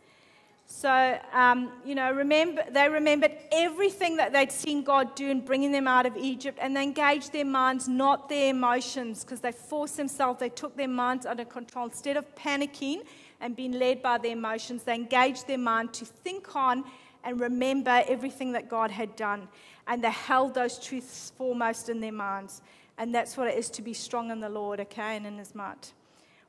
[0.72, 5.72] So, um, you know, remember, they remembered everything that they'd seen God do in bringing
[5.72, 9.96] them out of Egypt, and they engaged their minds, not their emotions, because they forced
[9.96, 11.86] themselves, they took their minds under control.
[11.86, 13.02] Instead of panicking
[13.40, 16.84] and being led by their emotions, they engaged their mind to think on
[17.24, 19.48] and remember everything that God had done.
[19.86, 22.62] And they held those truths foremost in their minds.
[22.98, 25.54] And that's what it is to be strong in the Lord, okay, and in His
[25.54, 25.92] might.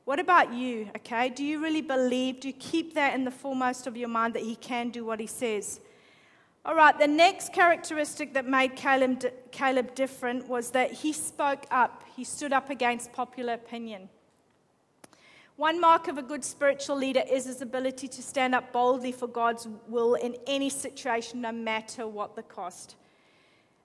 [0.04, 1.28] What about you, okay?
[1.28, 2.40] Do you really believe?
[2.40, 5.20] Do you keep that in the foremost of your mind that He can do what
[5.20, 5.80] He says?
[6.64, 12.04] All right, the next characteristic that made Caleb, Caleb different was that he spoke up.
[12.14, 14.08] He stood up against popular opinion.
[15.56, 19.26] One mark of a good spiritual leader is his ability to stand up boldly for
[19.26, 22.96] God's will in any situation, no matter what the cost.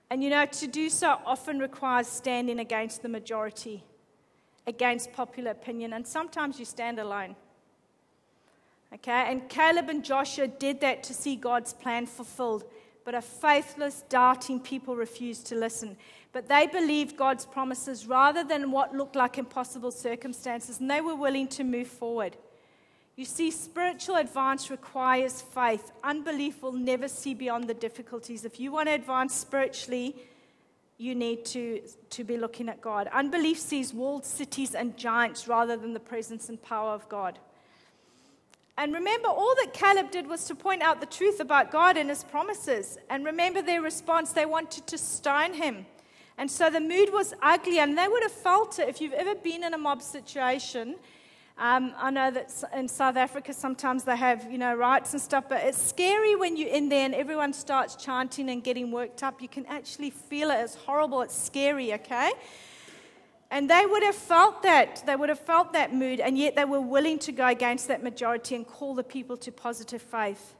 [0.09, 3.83] And you know, to do so often requires standing against the majority,
[4.65, 7.35] against popular opinion, and sometimes you stand alone.
[8.93, 12.63] Okay, and Caleb and Joshua did that to see God's plan fulfilled,
[13.07, 15.95] but a faithless, doubting people refused to listen.
[16.33, 21.15] But they believed God's promises rather than what looked like impossible circumstances, and they were
[21.15, 22.35] willing to move forward.
[23.15, 25.89] You see, spiritual advance requires faith.
[26.03, 28.43] Unbelief will never see beyond the difficulties.
[28.43, 30.13] If you want to advance spiritually,
[30.97, 33.07] you need to, to be looking at God.
[33.13, 37.39] Unbelief sees walled cities and giants rather than the presence and power of God.
[38.77, 42.09] And remember, all that Caleb did was to point out the truth about God and
[42.09, 42.97] his promises.
[43.09, 45.87] And remember their response they wanted to stone him.
[46.37, 49.33] And so the mood was ugly, and they would have felt it if you've ever
[49.33, 50.95] been in a mob situation.
[51.57, 55.45] Um, I know that in South Africa sometimes they have, you know, riots and stuff,
[55.49, 59.41] but it's scary when you're in there and everyone starts chanting and getting worked up.
[59.41, 60.57] You can actually feel it.
[60.57, 61.23] It's horrible.
[61.23, 62.31] It's scary, okay?
[63.49, 65.03] And they would have felt that.
[65.05, 68.03] They would have felt that mood, and yet they were willing to go against that
[68.03, 70.55] majority and call the people to positive faith.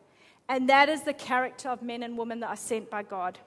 [0.48, 3.38] And that is the character of men and women that are sent by God.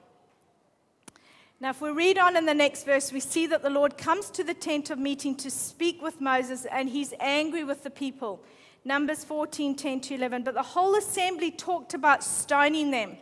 [1.59, 4.29] Now, if we read on in the next verse, we see that the Lord comes
[4.31, 8.43] to the tent of meeting to speak with Moses, and he's angry with the people.
[8.83, 10.43] Numbers 14 10 to 11.
[10.43, 13.17] But the whole assembly talked about stoning them.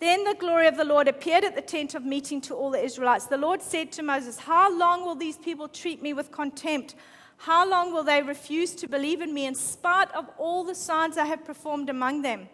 [0.00, 2.82] Then the glory of the Lord appeared at the tent of meeting to all the
[2.82, 3.26] Israelites.
[3.26, 6.94] The Lord said to Moses, How long will these people treat me with contempt?
[7.38, 11.16] How long will they refuse to believe in me in spite of all the signs
[11.16, 12.48] I have performed among them?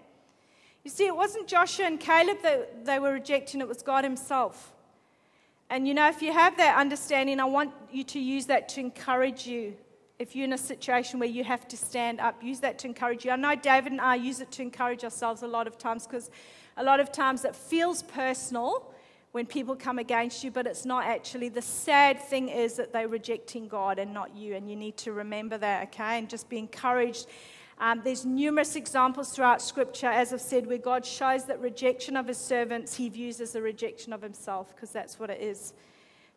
[0.85, 4.73] You see, it wasn't Joshua and Caleb that they were rejecting, it was God Himself.
[5.71, 8.81] And you know, if you have that understanding, I want you to use that to
[8.81, 9.75] encourage you.
[10.19, 13.25] If you're in a situation where you have to stand up, use that to encourage
[13.25, 13.31] you.
[13.31, 16.31] I know David and I use it to encourage ourselves a lot of times because
[16.77, 18.93] a lot of times it feels personal
[19.33, 21.49] when people come against you, but it's not actually.
[21.49, 25.13] The sad thing is that they're rejecting God and not you, and you need to
[25.13, 26.19] remember that, okay?
[26.19, 27.27] And just be encouraged
[27.79, 32.29] um, there's numerous examples throughout Scripture, as I've said, where God shows that rejection of
[32.29, 35.73] his servants he views as a rejection of himself, because that's what it is.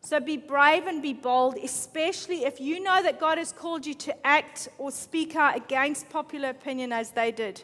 [0.08, 3.92] So be brave and be bold, especially if you know that God has called you
[3.92, 7.62] to act or speak out against popular opinion as they did.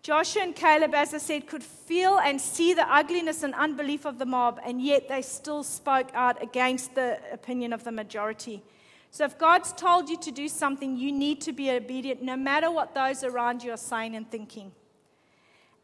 [0.00, 4.18] Joshua and Caleb, as I said, could feel and see the ugliness and unbelief of
[4.18, 8.62] the mob, and yet they still spoke out against the opinion of the majority.
[9.10, 12.70] So if God's told you to do something, you need to be obedient no matter
[12.70, 14.72] what those around you are saying and thinking.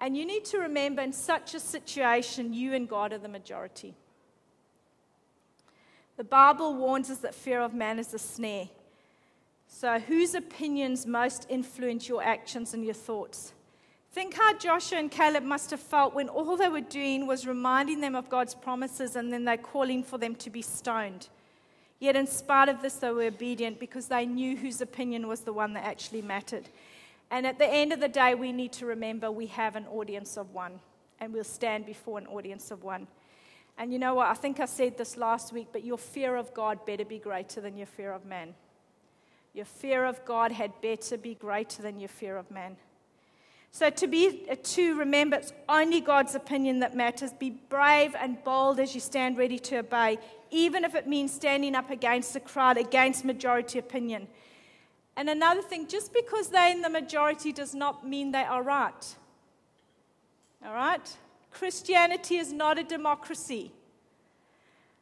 [0.00, 3.94] And you need to remember in such a situation, you and God are the majority.
[6.18, 8.68] The Bible warns us that fear of man is a snare.
[9.68, 13.52] So, whose opinions most influence your actions and your thoughts?
[14.10, 18.00] Think how Joshua and Caleb must have felt when all they were doing was reminding
[18.00, 21.28] them of God's promises and then they're calling for them to be stoned.
[22.00, 25.52] Yet, in spite of this, they were obedient because they knew whose opinion was the
[25.52, 26.68] one that actually mattered.
[27.30, 30.36] And at the end of the day, we need to remember we have an audience
[30.36, 30.80] of one,
[31.20, 33.06] and we'll stand before an audience of one.
[33.78, 34.26] And you know what?
[34.26, 37.60] I think I said this last week, but your fear of God better be greater
[37.60, 38.54] than your fear of man.
[39.54, 42.76] Your fear of God had better be greater than your fear of man.
[43.70, 47.32] So to be uh, to remember it's only God's opinion that matters.
[47.32, 50.18] Be brave and bold as you stand ready to obey,
[50.50, 54.26] even if it means standing up against the crowd, against majority opinion.
[55.16, 59.16] And another thing, just because they're in the majority does not mean they are right.
[60.64, 61.16] All right?
[61.50, 63.72] Christianity is not a democracy.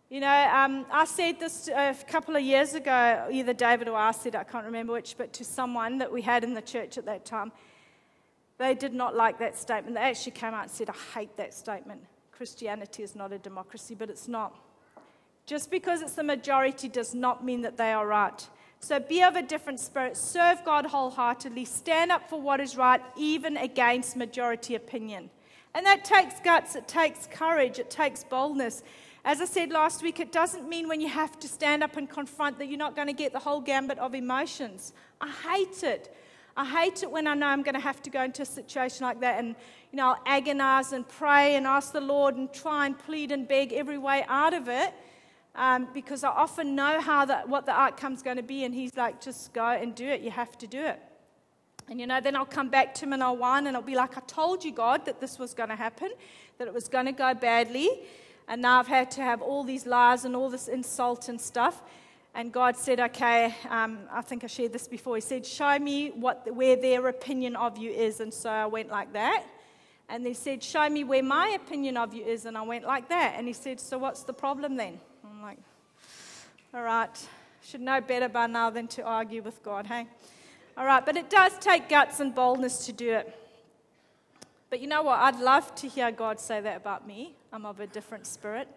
[0.09, 4.13] You know, um, I said this a couple of years ago, either David or I
[4.13, 7.07] said, I can't remember which, but to someone that we had in the church at
[7.07, 7.51] that time.
[8.59, 9.97] They did not like that statement.
[9.97, 12.03] They actually came out and said, I hate that statement.
[12.31, 14.55] Christianity is not a democracy, but it's not.
[15.45, 18.49] Just because it's the majority does not mean that they are right.
[18.81, 23.01] So be of a different spirit, serve God wholeheartedly, stand up for what is right,
[23.17, 25.31] even against majority opinion.
[25.77, 28.83] And that takes guts, it takes courage, it takes boldness.
[29.27, 32.09] As I said last week, it doesn't mean when you have to stand up and
[32.09, 34.95] confront that you're not going to get the whole gambit of emotions.
[35.21, 36.17] I hate it.
[36.57, 39.05] I hate it when I know I'm going to have to go into a situation
[39.05, 39.49] like that and,
[39.93, 43.47] you know, I'll agonize and pray and ask the Lord and try and plead and
[43.47, 44.95] beg every way out of it
[45.57, 48.65] um, because I often know how the, what the outcome's going to be.
[48.65, 50.23] And He's like, just go and do it.
[50.23, 51.03] You have to do it.
[51.89, 53.95] And, you know, then I'll come back to Him and I'll whine and I'll be
[53.95, 56.11] like, I told you, God, that this was going to happen,
[56.59, 57.89] that it was going to go badly.
[58.49, 61.83] And now I've had to have all these lies and all this insult and stuff.
[62.35, 65.15] And God said, Okay, um, I think I shared this before.
[65.15, 68.21] He said, Show me what, where their opinion of you is.
[68.21, 69.45] And so I went like that.
[70.09, 72.45] And he said, Show me where my opinion of you is.
[72.45, 73.35] And I went like that.
[73.37, 75.01] And he said, So what's the problem then?
[75.25, 75.59] I'm like,
[76.75, 77.29] All right,
[77.63, 80.07] should know better by now than to argue with God, hey?
[80.77, 83.35] All right, but it does take guts and boldness to do it.
[84.69, 85.21] But you know what?
[85.21, 87.35] I'd love to hear God say that about me.
[87.51, 88.69] I'm of a different spirit.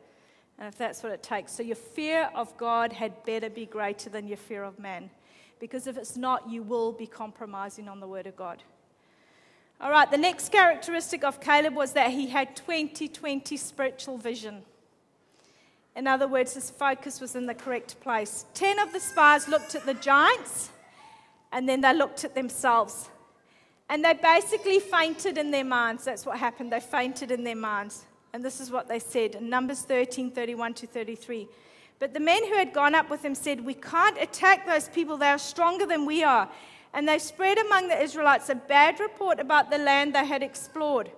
[0.58, 1.52] And if that's what it takes.
[1.52, 5.10] So your fear of God had better be greater than your fear of man.
[5.60, 8.64] Because if it's not, you will be compromising on the word of God.
[9.82, 14.62] All right, the next characteristic of Caleb was that he had 2020 spiritual vision.
[15.98, 18.46] In other words, his focus was in the correct place.
[18.54, 20.70] Ten of the spies looked at the giants
[21.52, 23.10] and then they looked at themselves.
[23.90, 26.06] And they basically fainted in their minds.
[26.06, 26.72] That's what happened.
[26.72, 28.06] They fainted in their minds.
[28.34, 31.48] And this is what they said in Numbers 13 31 to 33.
[31.98, 35.18] But the men who had gone up with him said, We can't attack those people.
[35.18, 36.50] They are stronger than we are.
[36.94, 41.12] And they spread among the Israelites a bad report about the land they had explored.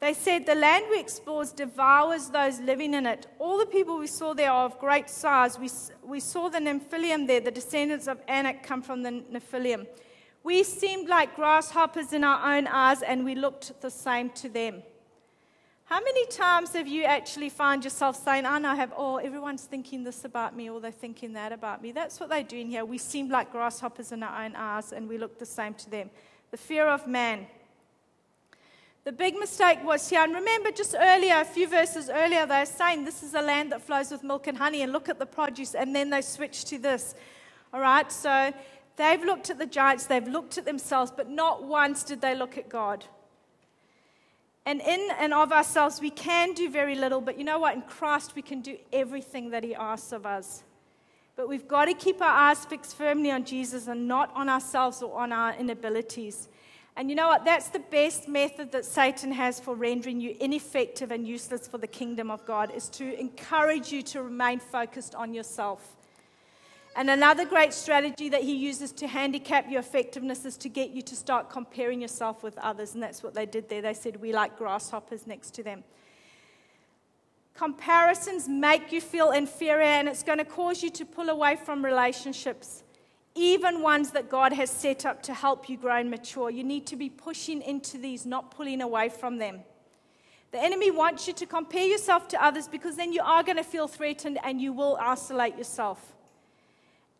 [0.00, 3.26] They said, The land we explored devours those living in it.
[3.38, 5.58] All the people we saw there are of great size.
[5.58, 5.68] We,
[6.02, 9.86] we saw the Nephilim there, the descendants of Anak come from the Nephilim.
[10.42, 14.82] We seemed like grasshoppers in our own eyes, and we looked the same to them.
[15.84, 19.64] How many times have you actually found yourself saying, I know, I have, oh, everyone's
[19.64, 21.92] thinking this about me, or they're thinking that about me?
[21.92, 22.86] That's what they're doing here.
[22.86, 26.08] We seem like grasshoppers in our own eyes, and we look the same to them.
[26.52, 27.48] The fear of man.
[29.04, 32.66] The big mistake was here, and remember just earlier, a few verses earlier, they were
[32.66, 35.26] saying this is a land that flows with milk and honey, and look at the
[35.26, 37.14] produce, and then they switched to this.
[37.72, 38.52] All right, so
[39.00, 42.58] They've looked at the giants, they've looked at themselves, but not once did they look
[42.58, 43.06] at God.
[44.66, 47.74] And in and of ourselves, we can do very little, but you know what?
[47.74, 50.64] In Christ, we can do everything that He asks of us.
[51.34, 55.00] But we've got to keep our eyes fixed firmly on Jesus and not on ourselves
[55.00, 56.50] or on our inabilities.
[56.96, 57.44] And you know what?
[57.44, 61.86] That's the best method that Satan has for rendering you ineffective and useless for the
[61.86, 65.96] kingdom of God is to encourage you to remain focused on yourself.
[66.96, 71.02] And another great strategy that he uses to handicap your effectiveness is to get you
[71.02, 72.94] to start comparing yourself with others.
[72.94, 73.80] And that's what they did there.
[73.80, 75.84] They said, We like grasshoppers next to them.
[77.54, 81.84] Comparisons make you feel inferior, and it's going to cause you to pull away from
[81.84, 82.82] relationships,
[83.34, 86.50] even ones that God has set up to help you grow and mature.
[86.50, 89.60] You need to be pushing into these, not pulling away from them.
[90.52, 93.64] The enemy wants you to compare yourself to others because then you are going to
[93.64, 96.12] feel threatened and you will isolate yourself.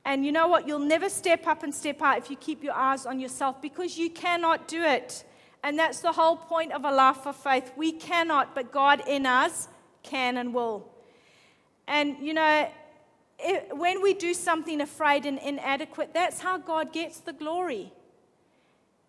[0.05, 0.67] And you know what?
[0.67, 3.97] You'll never step up and step out if you keep your eyes on yourself because
[3.97, 5.25] you cannot do it.
[5.63, 7.71] And that's the whole point of a life of faith.
[7.77, 9.69] We cannot, but God in us
[10.03, 10.89] can and will.
[11.87, 12.69] And, you know,
[13.43, 17.93] it, when we do something afraid and inadequate, that's how God gets the glory.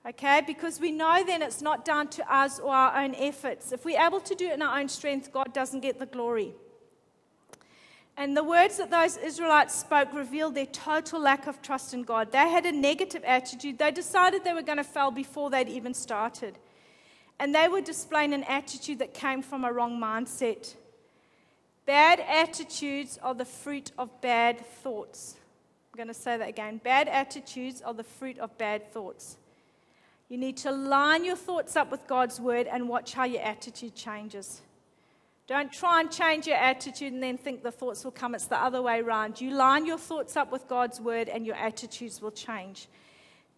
[0.08, 0.42] Okay?
[0.46, 3.72] Because we know then it's not down to us or our own efforts.
[3.72, 6.54] If we're able to do it in our own strength, God doesn't get the glory.
[8.18, 12.32] And the words that those Israelites spoke revealed their total lack of trust in God.
[12.32, 13.78] They had a negative attitude.
[13.78, 16.58] They decided they were going to fail before they'd even started.
[17.40, 20.76] And they were displaying an attitude that came from a wrong mindset.
[21.86, 25.36] Bad attitudes are the fruit of bad thoughts.
[25.92, 26.80] I'm going to say that again.
[26.84, 29.38] Bad attitudes are the fruit of bad thoughts.
[30.30, 33.96] You need to line your thoughts up with God's word and watch how your attitude
[33.96, 34.62] changes.
[35.48, 38.36] Don't try and change your attitude and then think the thoughts will come.
[38.36, 39.42] It's the other way around.
[39.42, 42.88] You line your thoughts up with God's word and your attitudes will change.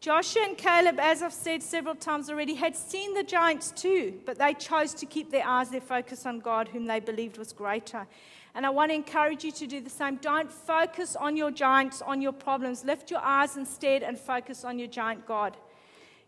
[0.04, 4.38] Joshua and Caleb, as I've said several times already, had seen the giants too, but
[4.38, 8.06] they chose to keep their eyes, their focus on God, whom they believed was greater.
[8.54, 10.18] And I want to encourage you to do the same.
[10.18, 12.84] Don't focus on your giants, on your problems.
[12.84, 15.56] Lift your eyes instead and focus on your giant God.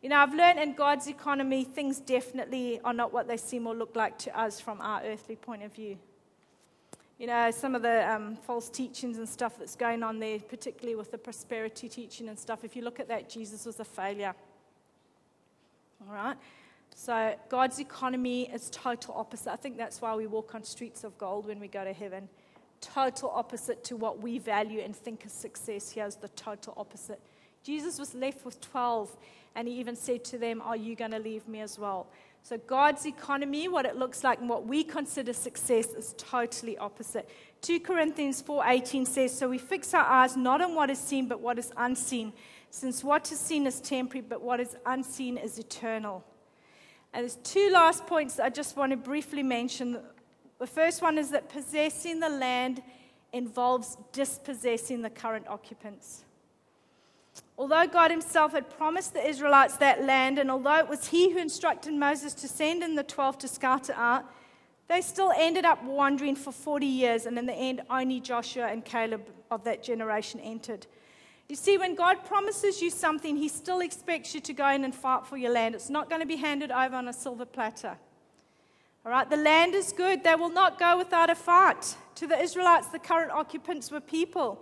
[0.02, 3.76] You know, I've learned in God's economy, things definitely are not what they seem or
[3.76, 5.98] look like to us from our earthly point of view.
[7.18, 10.96] You know, some of the um, false teachings and stuff that's going on there, particularly
[10.96, 14.34] with the prosperity teaching and stuff, if you look at that, Jesus was a failure.
[16.06, 16.36] All right?
[16.94, 19.52] So God's economy is total opposite.
[19.52, 22.28] I think that's why we walk on streets of gold when we go to heaven.
[22.82, 25.92] Total opposite to what we value and think is success.
[25.92, 27.22] Here's the total opposite.
[27.64, 29.16] Jesus was left with 12
[29.56, 32.08] and he even said to them, Are you going to leave me as well?
[32.48, 37.28] So God's economy, what it looks like and what we consider success is totally opposite.
[37.62, 41.40] 2 Corinthians 4:18 says, "So we fix our eyes not on what is seen but
[41.40, 42.34] what is unseen,
[42.70, 46.24] since what is seen is temporary but what is unseen is eternal."
[47.14, 50.00] And there's two last points I just want to briefly mention.
[50.60, 52.84] The first one is that possessing the land
[53.34, 56.26] involves dispossessing the current occupants.
[57.58, 61.40] Although God Himself had promised the Israelites that land, and although it was He who
[61.40, 64.26] instructed Moses to send in the 12 to it out,
[64.88, 68.86] they still ended up wandering for 40 years, and in the end, only Joshua and
[68.86, 70.86] Caleb of that generation entered.
[71.48, 74.94] You see, when God promises you something, He still expects you to go in and
[74.94, 75.76] fight for your land.
[75.76, 77.98] It's not going to be handed over on a silver platter.
[79.06, 80.24] All right, the land is good.
[80.24, 81.96] They will not go without a fight.
[82.16, 84.60] To the Israelites, the current occupants were people.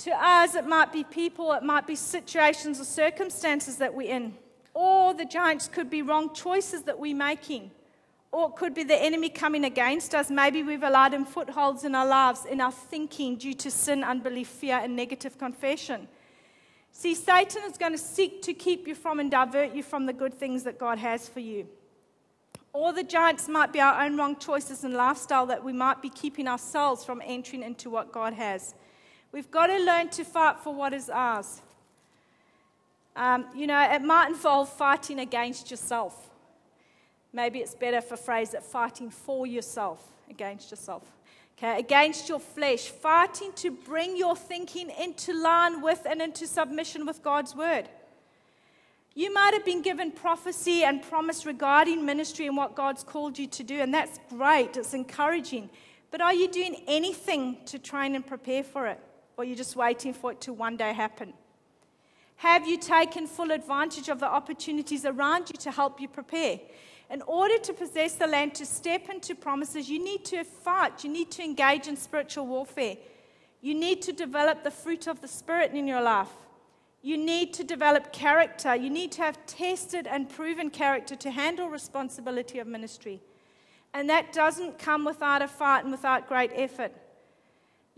[0.00, 4.34] To us, it might be people, it might be situations or circumstances that we're in.
[4.72, 7.70] Or the giants could be wrong choices that we're making.
[8.32, 10.30] Or it could be the enemy coming against us.
[10.30, 14.48] Maybe we've allowed him footholds in our lives, in our thinking, due to sin, unbelief,
[14.48, 16.08] fear, and negative confession.
[16.92, 20.14] See, Satan is going to seek to keep you from and divert you from the
[20.14, 21.66] good things that God has for you.
[22.72, 26.08] Or the giants might be our own wrong choices and lifestyle that we might be
[26.08, 28.74] keeping ourselves from entering into what God has.
[29.32, 31.60] We've got to learn to fight for what is ours.
[33.14, 36.30] Um, you know, it might involve fighting against yourself.
[37.32, 41.04] Maybe it's better for phrase it fighting for yourself against yourself.
[41.56, 47.04] Okay, against your flesh, fighting to bring your thinking into line with and into submission
[47.04, 47.88] with God's word.
[49.14, 53.46] You might have been given prophecy and promise regarding ministry and what God's called you
[53.48, 55.68] to do, and that's great, it's encouraging.
[56.10, 58.98] But are you doing anything to train and prepare for it?
[59.40, 61.32] Or you're just waiting for it to one day happen?
[62.36, 66.60] Have you taken full advantage of the opportunities around you to help you prepare?
[67.10, 71.04] In order to possess the land, to step into promises, you need to fight.
[71.04, 72.96] You need to engage in spiritual warfare.
[73.62, 76.32] You need to develop the fruit of the Spirit in your life.
[77.02, 78.76] You need to develop character.
[78.76, 83.22] You need to have tested and proven character to handle responsibility of ministry.
[83.94, 86.92] And that doesn't come without a fight and without great effort.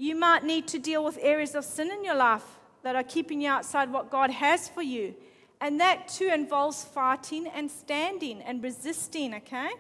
[0.03, 2.43] You might need to deal with areas of sin in your life
[2.83, 5.15] that are keeping you outside what God has for you.
[5.61, 9.71] And that too involves fighting and standing and resisting, okay?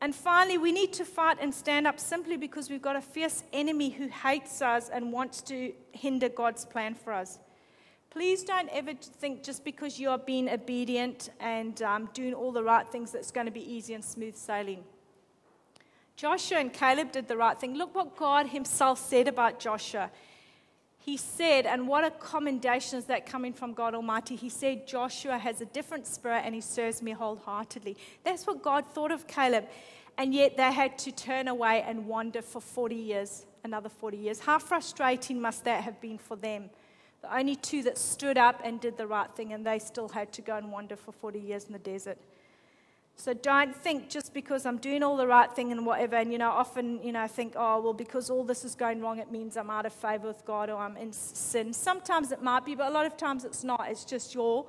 [0.00, 3.42] And finally, we need to fight and stand up simply because we've got a fierce
[3.52, 7.40] enemy who hates us and wants to hinder God's plan for us.
[8.10, 12.62] Please don't ever think just because you are being obedient and um, doing all the
[12.62, 14.84] right things that's going to be easy and smooth sailing.
[16.16, 17.74] Joshua and Caleb did the right thing.
[17.74, 20.10] Look what God Himself said about Joshua.
[20.98, 24.36] He said, and what a commendation is that coming from God Almighty?
[24.36, 27.96] He said, Joshua has a different spirit and he serves me wholeheartedly.
[28.22, 29.66] That's what God thought of Caleb.
[30.16, 33.46] And yet they had to turn away and wander for 40 years.
[33.64, 34.40] another 40 years.
[34.40, 36.70] How frustrating must that have been for them?
[37.22, 40.32] The only two that stood up and did the right thing, and they still had
[40.32, 42.18] to go and wander for 40 years in the desert.
[43.16, 46.38] So don't think just because I'm doing all the right thing and whatever, and you
[46.38, 49.56] know, often, you know, think, oh, well, because all this is going wrong, it means
[49.56, 51.72] I'm out of favor with God or I'm in sin.
[51.72, 53.86] Sometimes it might be, but a lot of times it's not.
[53.88, 54.66] It's just your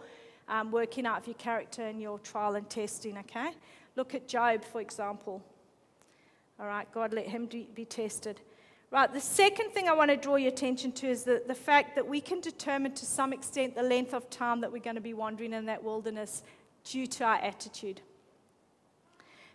[0.47, 3.51] um, working out of your character and your trial and testing, okay?
[3.95, 5.41] Look at Job, for example.
[6.59, 8.39] All right, God let him be tested.
[8.91, 11.95] Right, the second thing I want to draw your attention to is the, the fact
[11.95, 15.01] that we can determine to some extent the length of time that we're going to
[15.01, 16.43] be wandering in that wilderness
[16.83, 18.01] due to our attitude.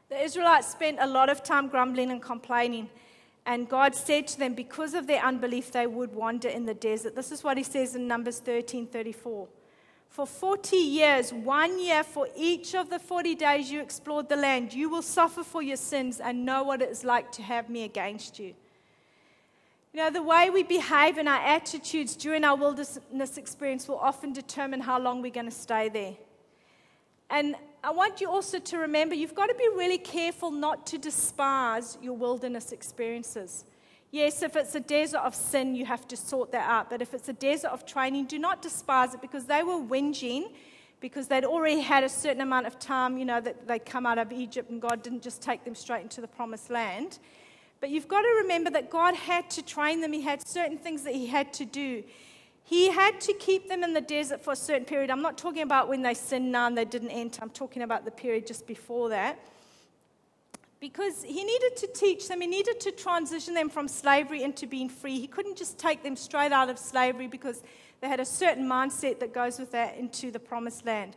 [0.08, 2.88] The Israelites spent a lot of time grumbling and complaining.
[3.44, 7.14] And God said to them, because of their unbelief, they would wander in the desert.
[7.14, 9.48] This is what he says in Numbers 13 34.
[10.08, 14.72] For 40 years, one year for each of the 40 days you explored the land,
[14.72, 17.84] you will suffer for your sins and know what it is like to have me
[17.84, 18.54] against you.
[19.92, 24.32] You know, the way we behave and our attitudes during our wilderness experience will often
[24.32, 26.14] determine how long we're going to stay there.
[27.30, 30.98] And I want you also to remember you've got to be really careful not to
[30.98, 33.64] despise your wilderness experiences.
[34.10, 36.90] Yes, if it's a desert of sin, you have to sort that out.
[36.90, 40.50] But if it's a desert of training, do not despise it because they were whinging
[41.00, 44.18] because they'd already had a certain amount of time, you know, that they'd come out
[44.18, 47.18] of Egypt and God didn't just take them straight into the promised land.
[47.80, 51.02] But you've got to remember that God had to train them, He had certain things
[51.04, 52.02] that He had to do.
[52.68, 55.10] He had to keep them in the desert for a certain period.
[55.10, 58.04] I'm not talking about when they sinned now and they didn't enter, I'm talking about
[58.04, 59.38] the period just before that.
[60.78, 64.90] Because he needed to teach them, he needed to transition them from slavery into being
[64.90, 65.18] free.
[65.18, 67.62] He couldn't just take them straight out of slavery because
[68.02, 71.16] they had a certain mindset that goes with that into the promised land.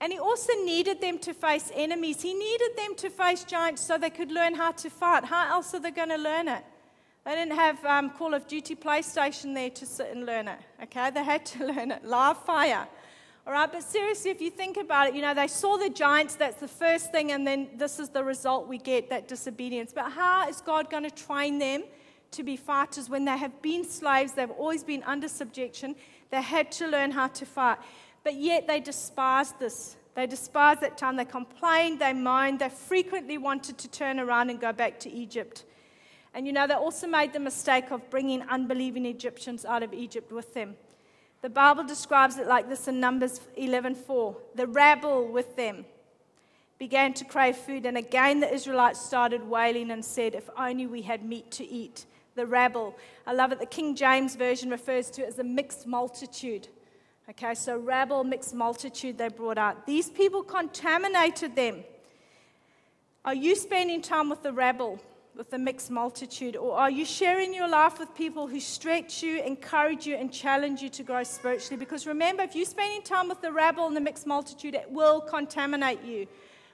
[0.00, 2.22] And he also needed them to face enemies.
[2.22, 5.26] He needed them to face giants so they could learn how to fight.
[5.26, 6.64] How else are they going to learn it?
[7.24, 10.58] They didn't have um, Call of Duty PlayStation there to sit and learn it.
[10.84, 12.88] Okay, they had to learn it live fire.
[13.46, 16.34] All right, but seriously, if you think about it, you know, they saw the giants,
[16.34, 19.92] that's the first thing, and then this is the result we get that disobedience.
[19.94, 21.84] But how is God going to train them
[22.32, 24.32] to be fighters when they have been slaves?
[24.32, 25.96] They've always been under subjection.
[26.30, 27.78] They had to learn how to fight.
[28.24, 29.96] But yet they despised this.
[30.14, 31.16] They despised that time.
[31.16, 35.64] They complained, they moaned, they frequently wanted to turn around and go back to Egypt.
[36.32, 40.30] And you know, they also made the mistake of bringing unbelieving Egyptians out of Egypt
[40.30, 40.76] with them.
[41.42, 44.36] The Bible describes it like this in Numbers 11:4.
[44.54, 45.86] The rabble with them
[46.78, 51.02] began to crave food, and again the Israelites started wailing and said, "If only we
[51.02, 52.06] had meat to eat."
[52.36, 52.94] The rabble.
[53.26, 53.58] I love it.
[53.58, 56.68] The King James version refers to it as a mixed multitude.
[57.28, 59.86] Okay, so rabble, mixed multitude they brought out.
[59.86, 61.84] These people contaminated them.
[63.24, 65.00] Are you spending time with the rabble?
[65.40, 66.54] With a mixed multitude?
[66.54, 70.82] Or are you sharing your life with people who stretch you, encourage you, and challenge
[70.82, 71.78] you to grow spiritually?
[71.78, 75.18] Because remember, if you're spending time with the rabble and the mixed multitude, it will
[75.22, 76.26] contaminate you.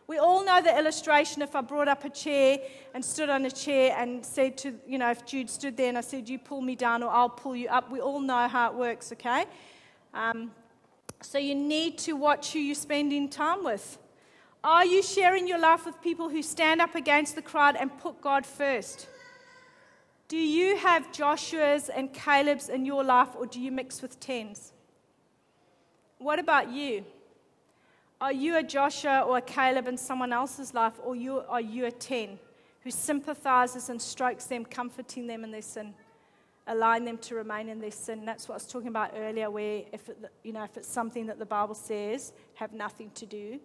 [0.09, 1.43] We all know the illustration.
[1.43, 2.59] If I brought up a chair
[2.93, 5.97] and stood on a chair and said to, you know, if Jude stood there and
[5.97, 8.73] I said, You pull me down or I'll pull you up, we all know how
[8.73, 9.45] it works, okay?
[10.13, 10.51] Um,
[11.23, 13.97] so you need to watch who you're spending time with.
[14.67, 18.21] Are you sharing your life with people who stand up against the crowd and put
[18.21, 19.07] God first?
[20.27, 24.73] Do you have Joshua's and Caleb's in your life, or do you mix with tens?
[26.19, 27.05] What about you?
[28.21, 31.87] Are you a Joshua or a Caleb in someone else's life, or you, are you
[31.87, 32.37] a 10
[32.81, 35.95] who sympathizes and strokes them, comforting them in their sin,
[36.67, 38.25] allowing them to remain in their sin?
[38.25, 41.27] That's what I was talking about earlier, where if, it, you know, if it's something
[41.27, 43.61] that the Bible says, have nothing to do,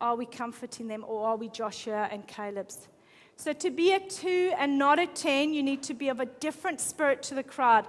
[0.00, 2.88] are we comforting them or are we Joshua and Caleb's?
[3.36, 6.26] So, to be a two and not a ten, you need to be of a
[6.26, 7.86] different spirit to the crowd.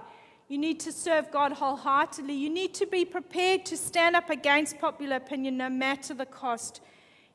[0.48, 2.34] You need to serve God wholeheartedly.
[2.34, 6.80] You need to be prepared to stand up against popular opinion no matter the cost.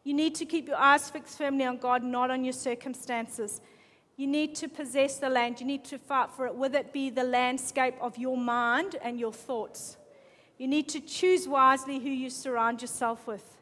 [0.03, 3.61] You need to keep your eyes fixed firmly on God, not on your circumstances.
[4.17, 5.59] You need to possess the land.
[5.59, 9.19] You need to fight for it, whether it be the landscape of your mind and
[9.19, 9.97] your thoughts.
[10.57, 13.57] You need to choose wisely who you surround yourself with.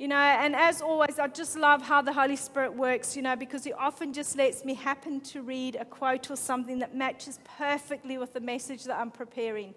[0.00, 3.36] You know, and as always, I just love how the Holy Spirit works, you know,
[3.36, 7.38] because He often just lets me happen to read a quote or something that matches
[7.58, 9.74] perfectly with the message that I'm preparing.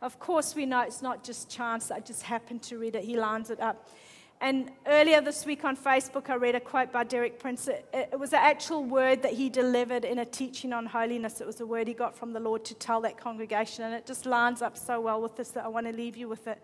[0.00, 3.18] Of course, we know it's not just chance, I just happen to read it, He
[3.18, 3.90] lines it up.
[4.40, 7.68] And earlier this week on Facebook, I read a quote by Derek Prince.
[7.68, 11.42] It, it was an actual word that he delivered in a teaching on holiness.
[11.42, 14.06] It was a word he got from the Lord to tell that congregation, and it
[14.06, 16.62] just lines up so well with this that I want to leave you with it.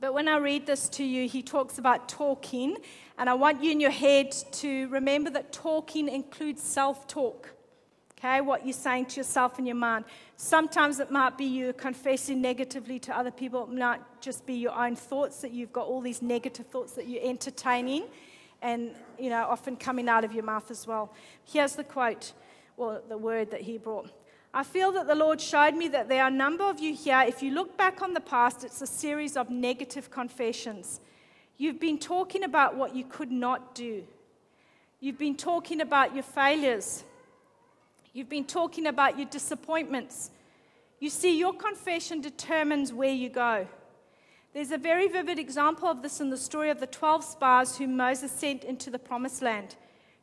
[0.00, 2.78] But when I read this to you, he talks about talking,
[3.18, 7.50] and I want you in your head to remember that talking includes self talk.
[8.18, 10.06] Okay, what you're saying to yourself in your mind.
[10.36, 13.64] Sometimes it might be you confessing negatively to other people.
[13.64, 17.06] It might just be your own thoughts that you've got all these negative thoughts that
[17.06, 18.04] you're entertaining
[18.62, 21.14] and, you know, often coming out of your mouth as well.
[21.44, 22.32] Here's the quote,
[22.76, 24.10] or the word that he brought.
[24.52, 27.22] I feel that the Lord showed me that there are a number of you here.
[27.26, 31.00] If you look back on the past, it's a series of negative confessions.
[31.56, 34.02] You've been talking about what you could not do.
[34.98, 37.04] You've been talking about your failures.
[38.12, 40.30] You've been talking about your disappointments.
[40.98, 43.68] You see, your confession determines where you go.
[44.52, 47.96] There's a very vivid example of this in the story of the 12 spies whom
[47.96, 49.76] Moses sent into the promised land.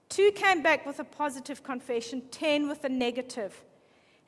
[0.09, 3.63] Two came back with a positive confession, 10 with a negative.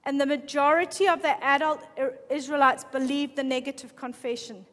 [0.06, 1.82] And the majority of the adult
[2.30, 4.66] Israelites believed the negative confession.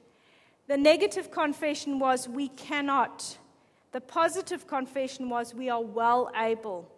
[0.68, 3.38] The negative confession was, We cannot.
[3.92, 6.90] The positive confession was, We are well able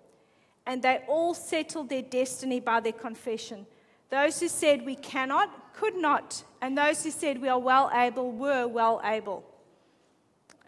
[0.69, 3.67] and they all settled their destiny by their confession.
[4.11, 8.31] Those who said we cannot, could not, and those who said we are well able,
[8.31, 9.43] were well able.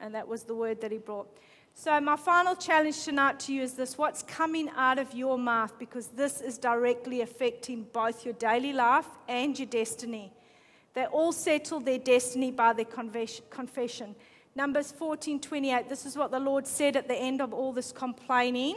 [0.01, 1.29] And that was the word that he brought.
[1.83, 5.79] So, my final challenge tonight to you is this what's coming out of your mouth?
[5.79, 10.31] Because this is directly affecting both your daily life and your destiny.
[10.93, 14.15] They all settled their destiny by their confession.
[14.55, 17.93] Numbers 14 28, this is what the Lord said at the end of all this
[17.93, 18.77] complaining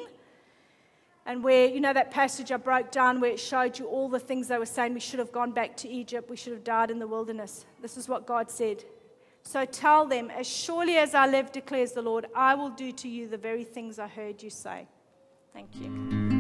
[1.26, 4.18] and where, you know, that passage I broke down where it showed you all the
[4.18, 6.90] things they were saying, we should have gone back to Egypt, we should have died
[6.90, 7.66] in the wilderness.
[7.82, 8.86] This is what God said.
[9.44, 13.08] So tell them, as surely as I live, declares the Lord, I will do to
[13.08, 14.88] you the very things I heard you say.
[15.54, 16.33] Thank you.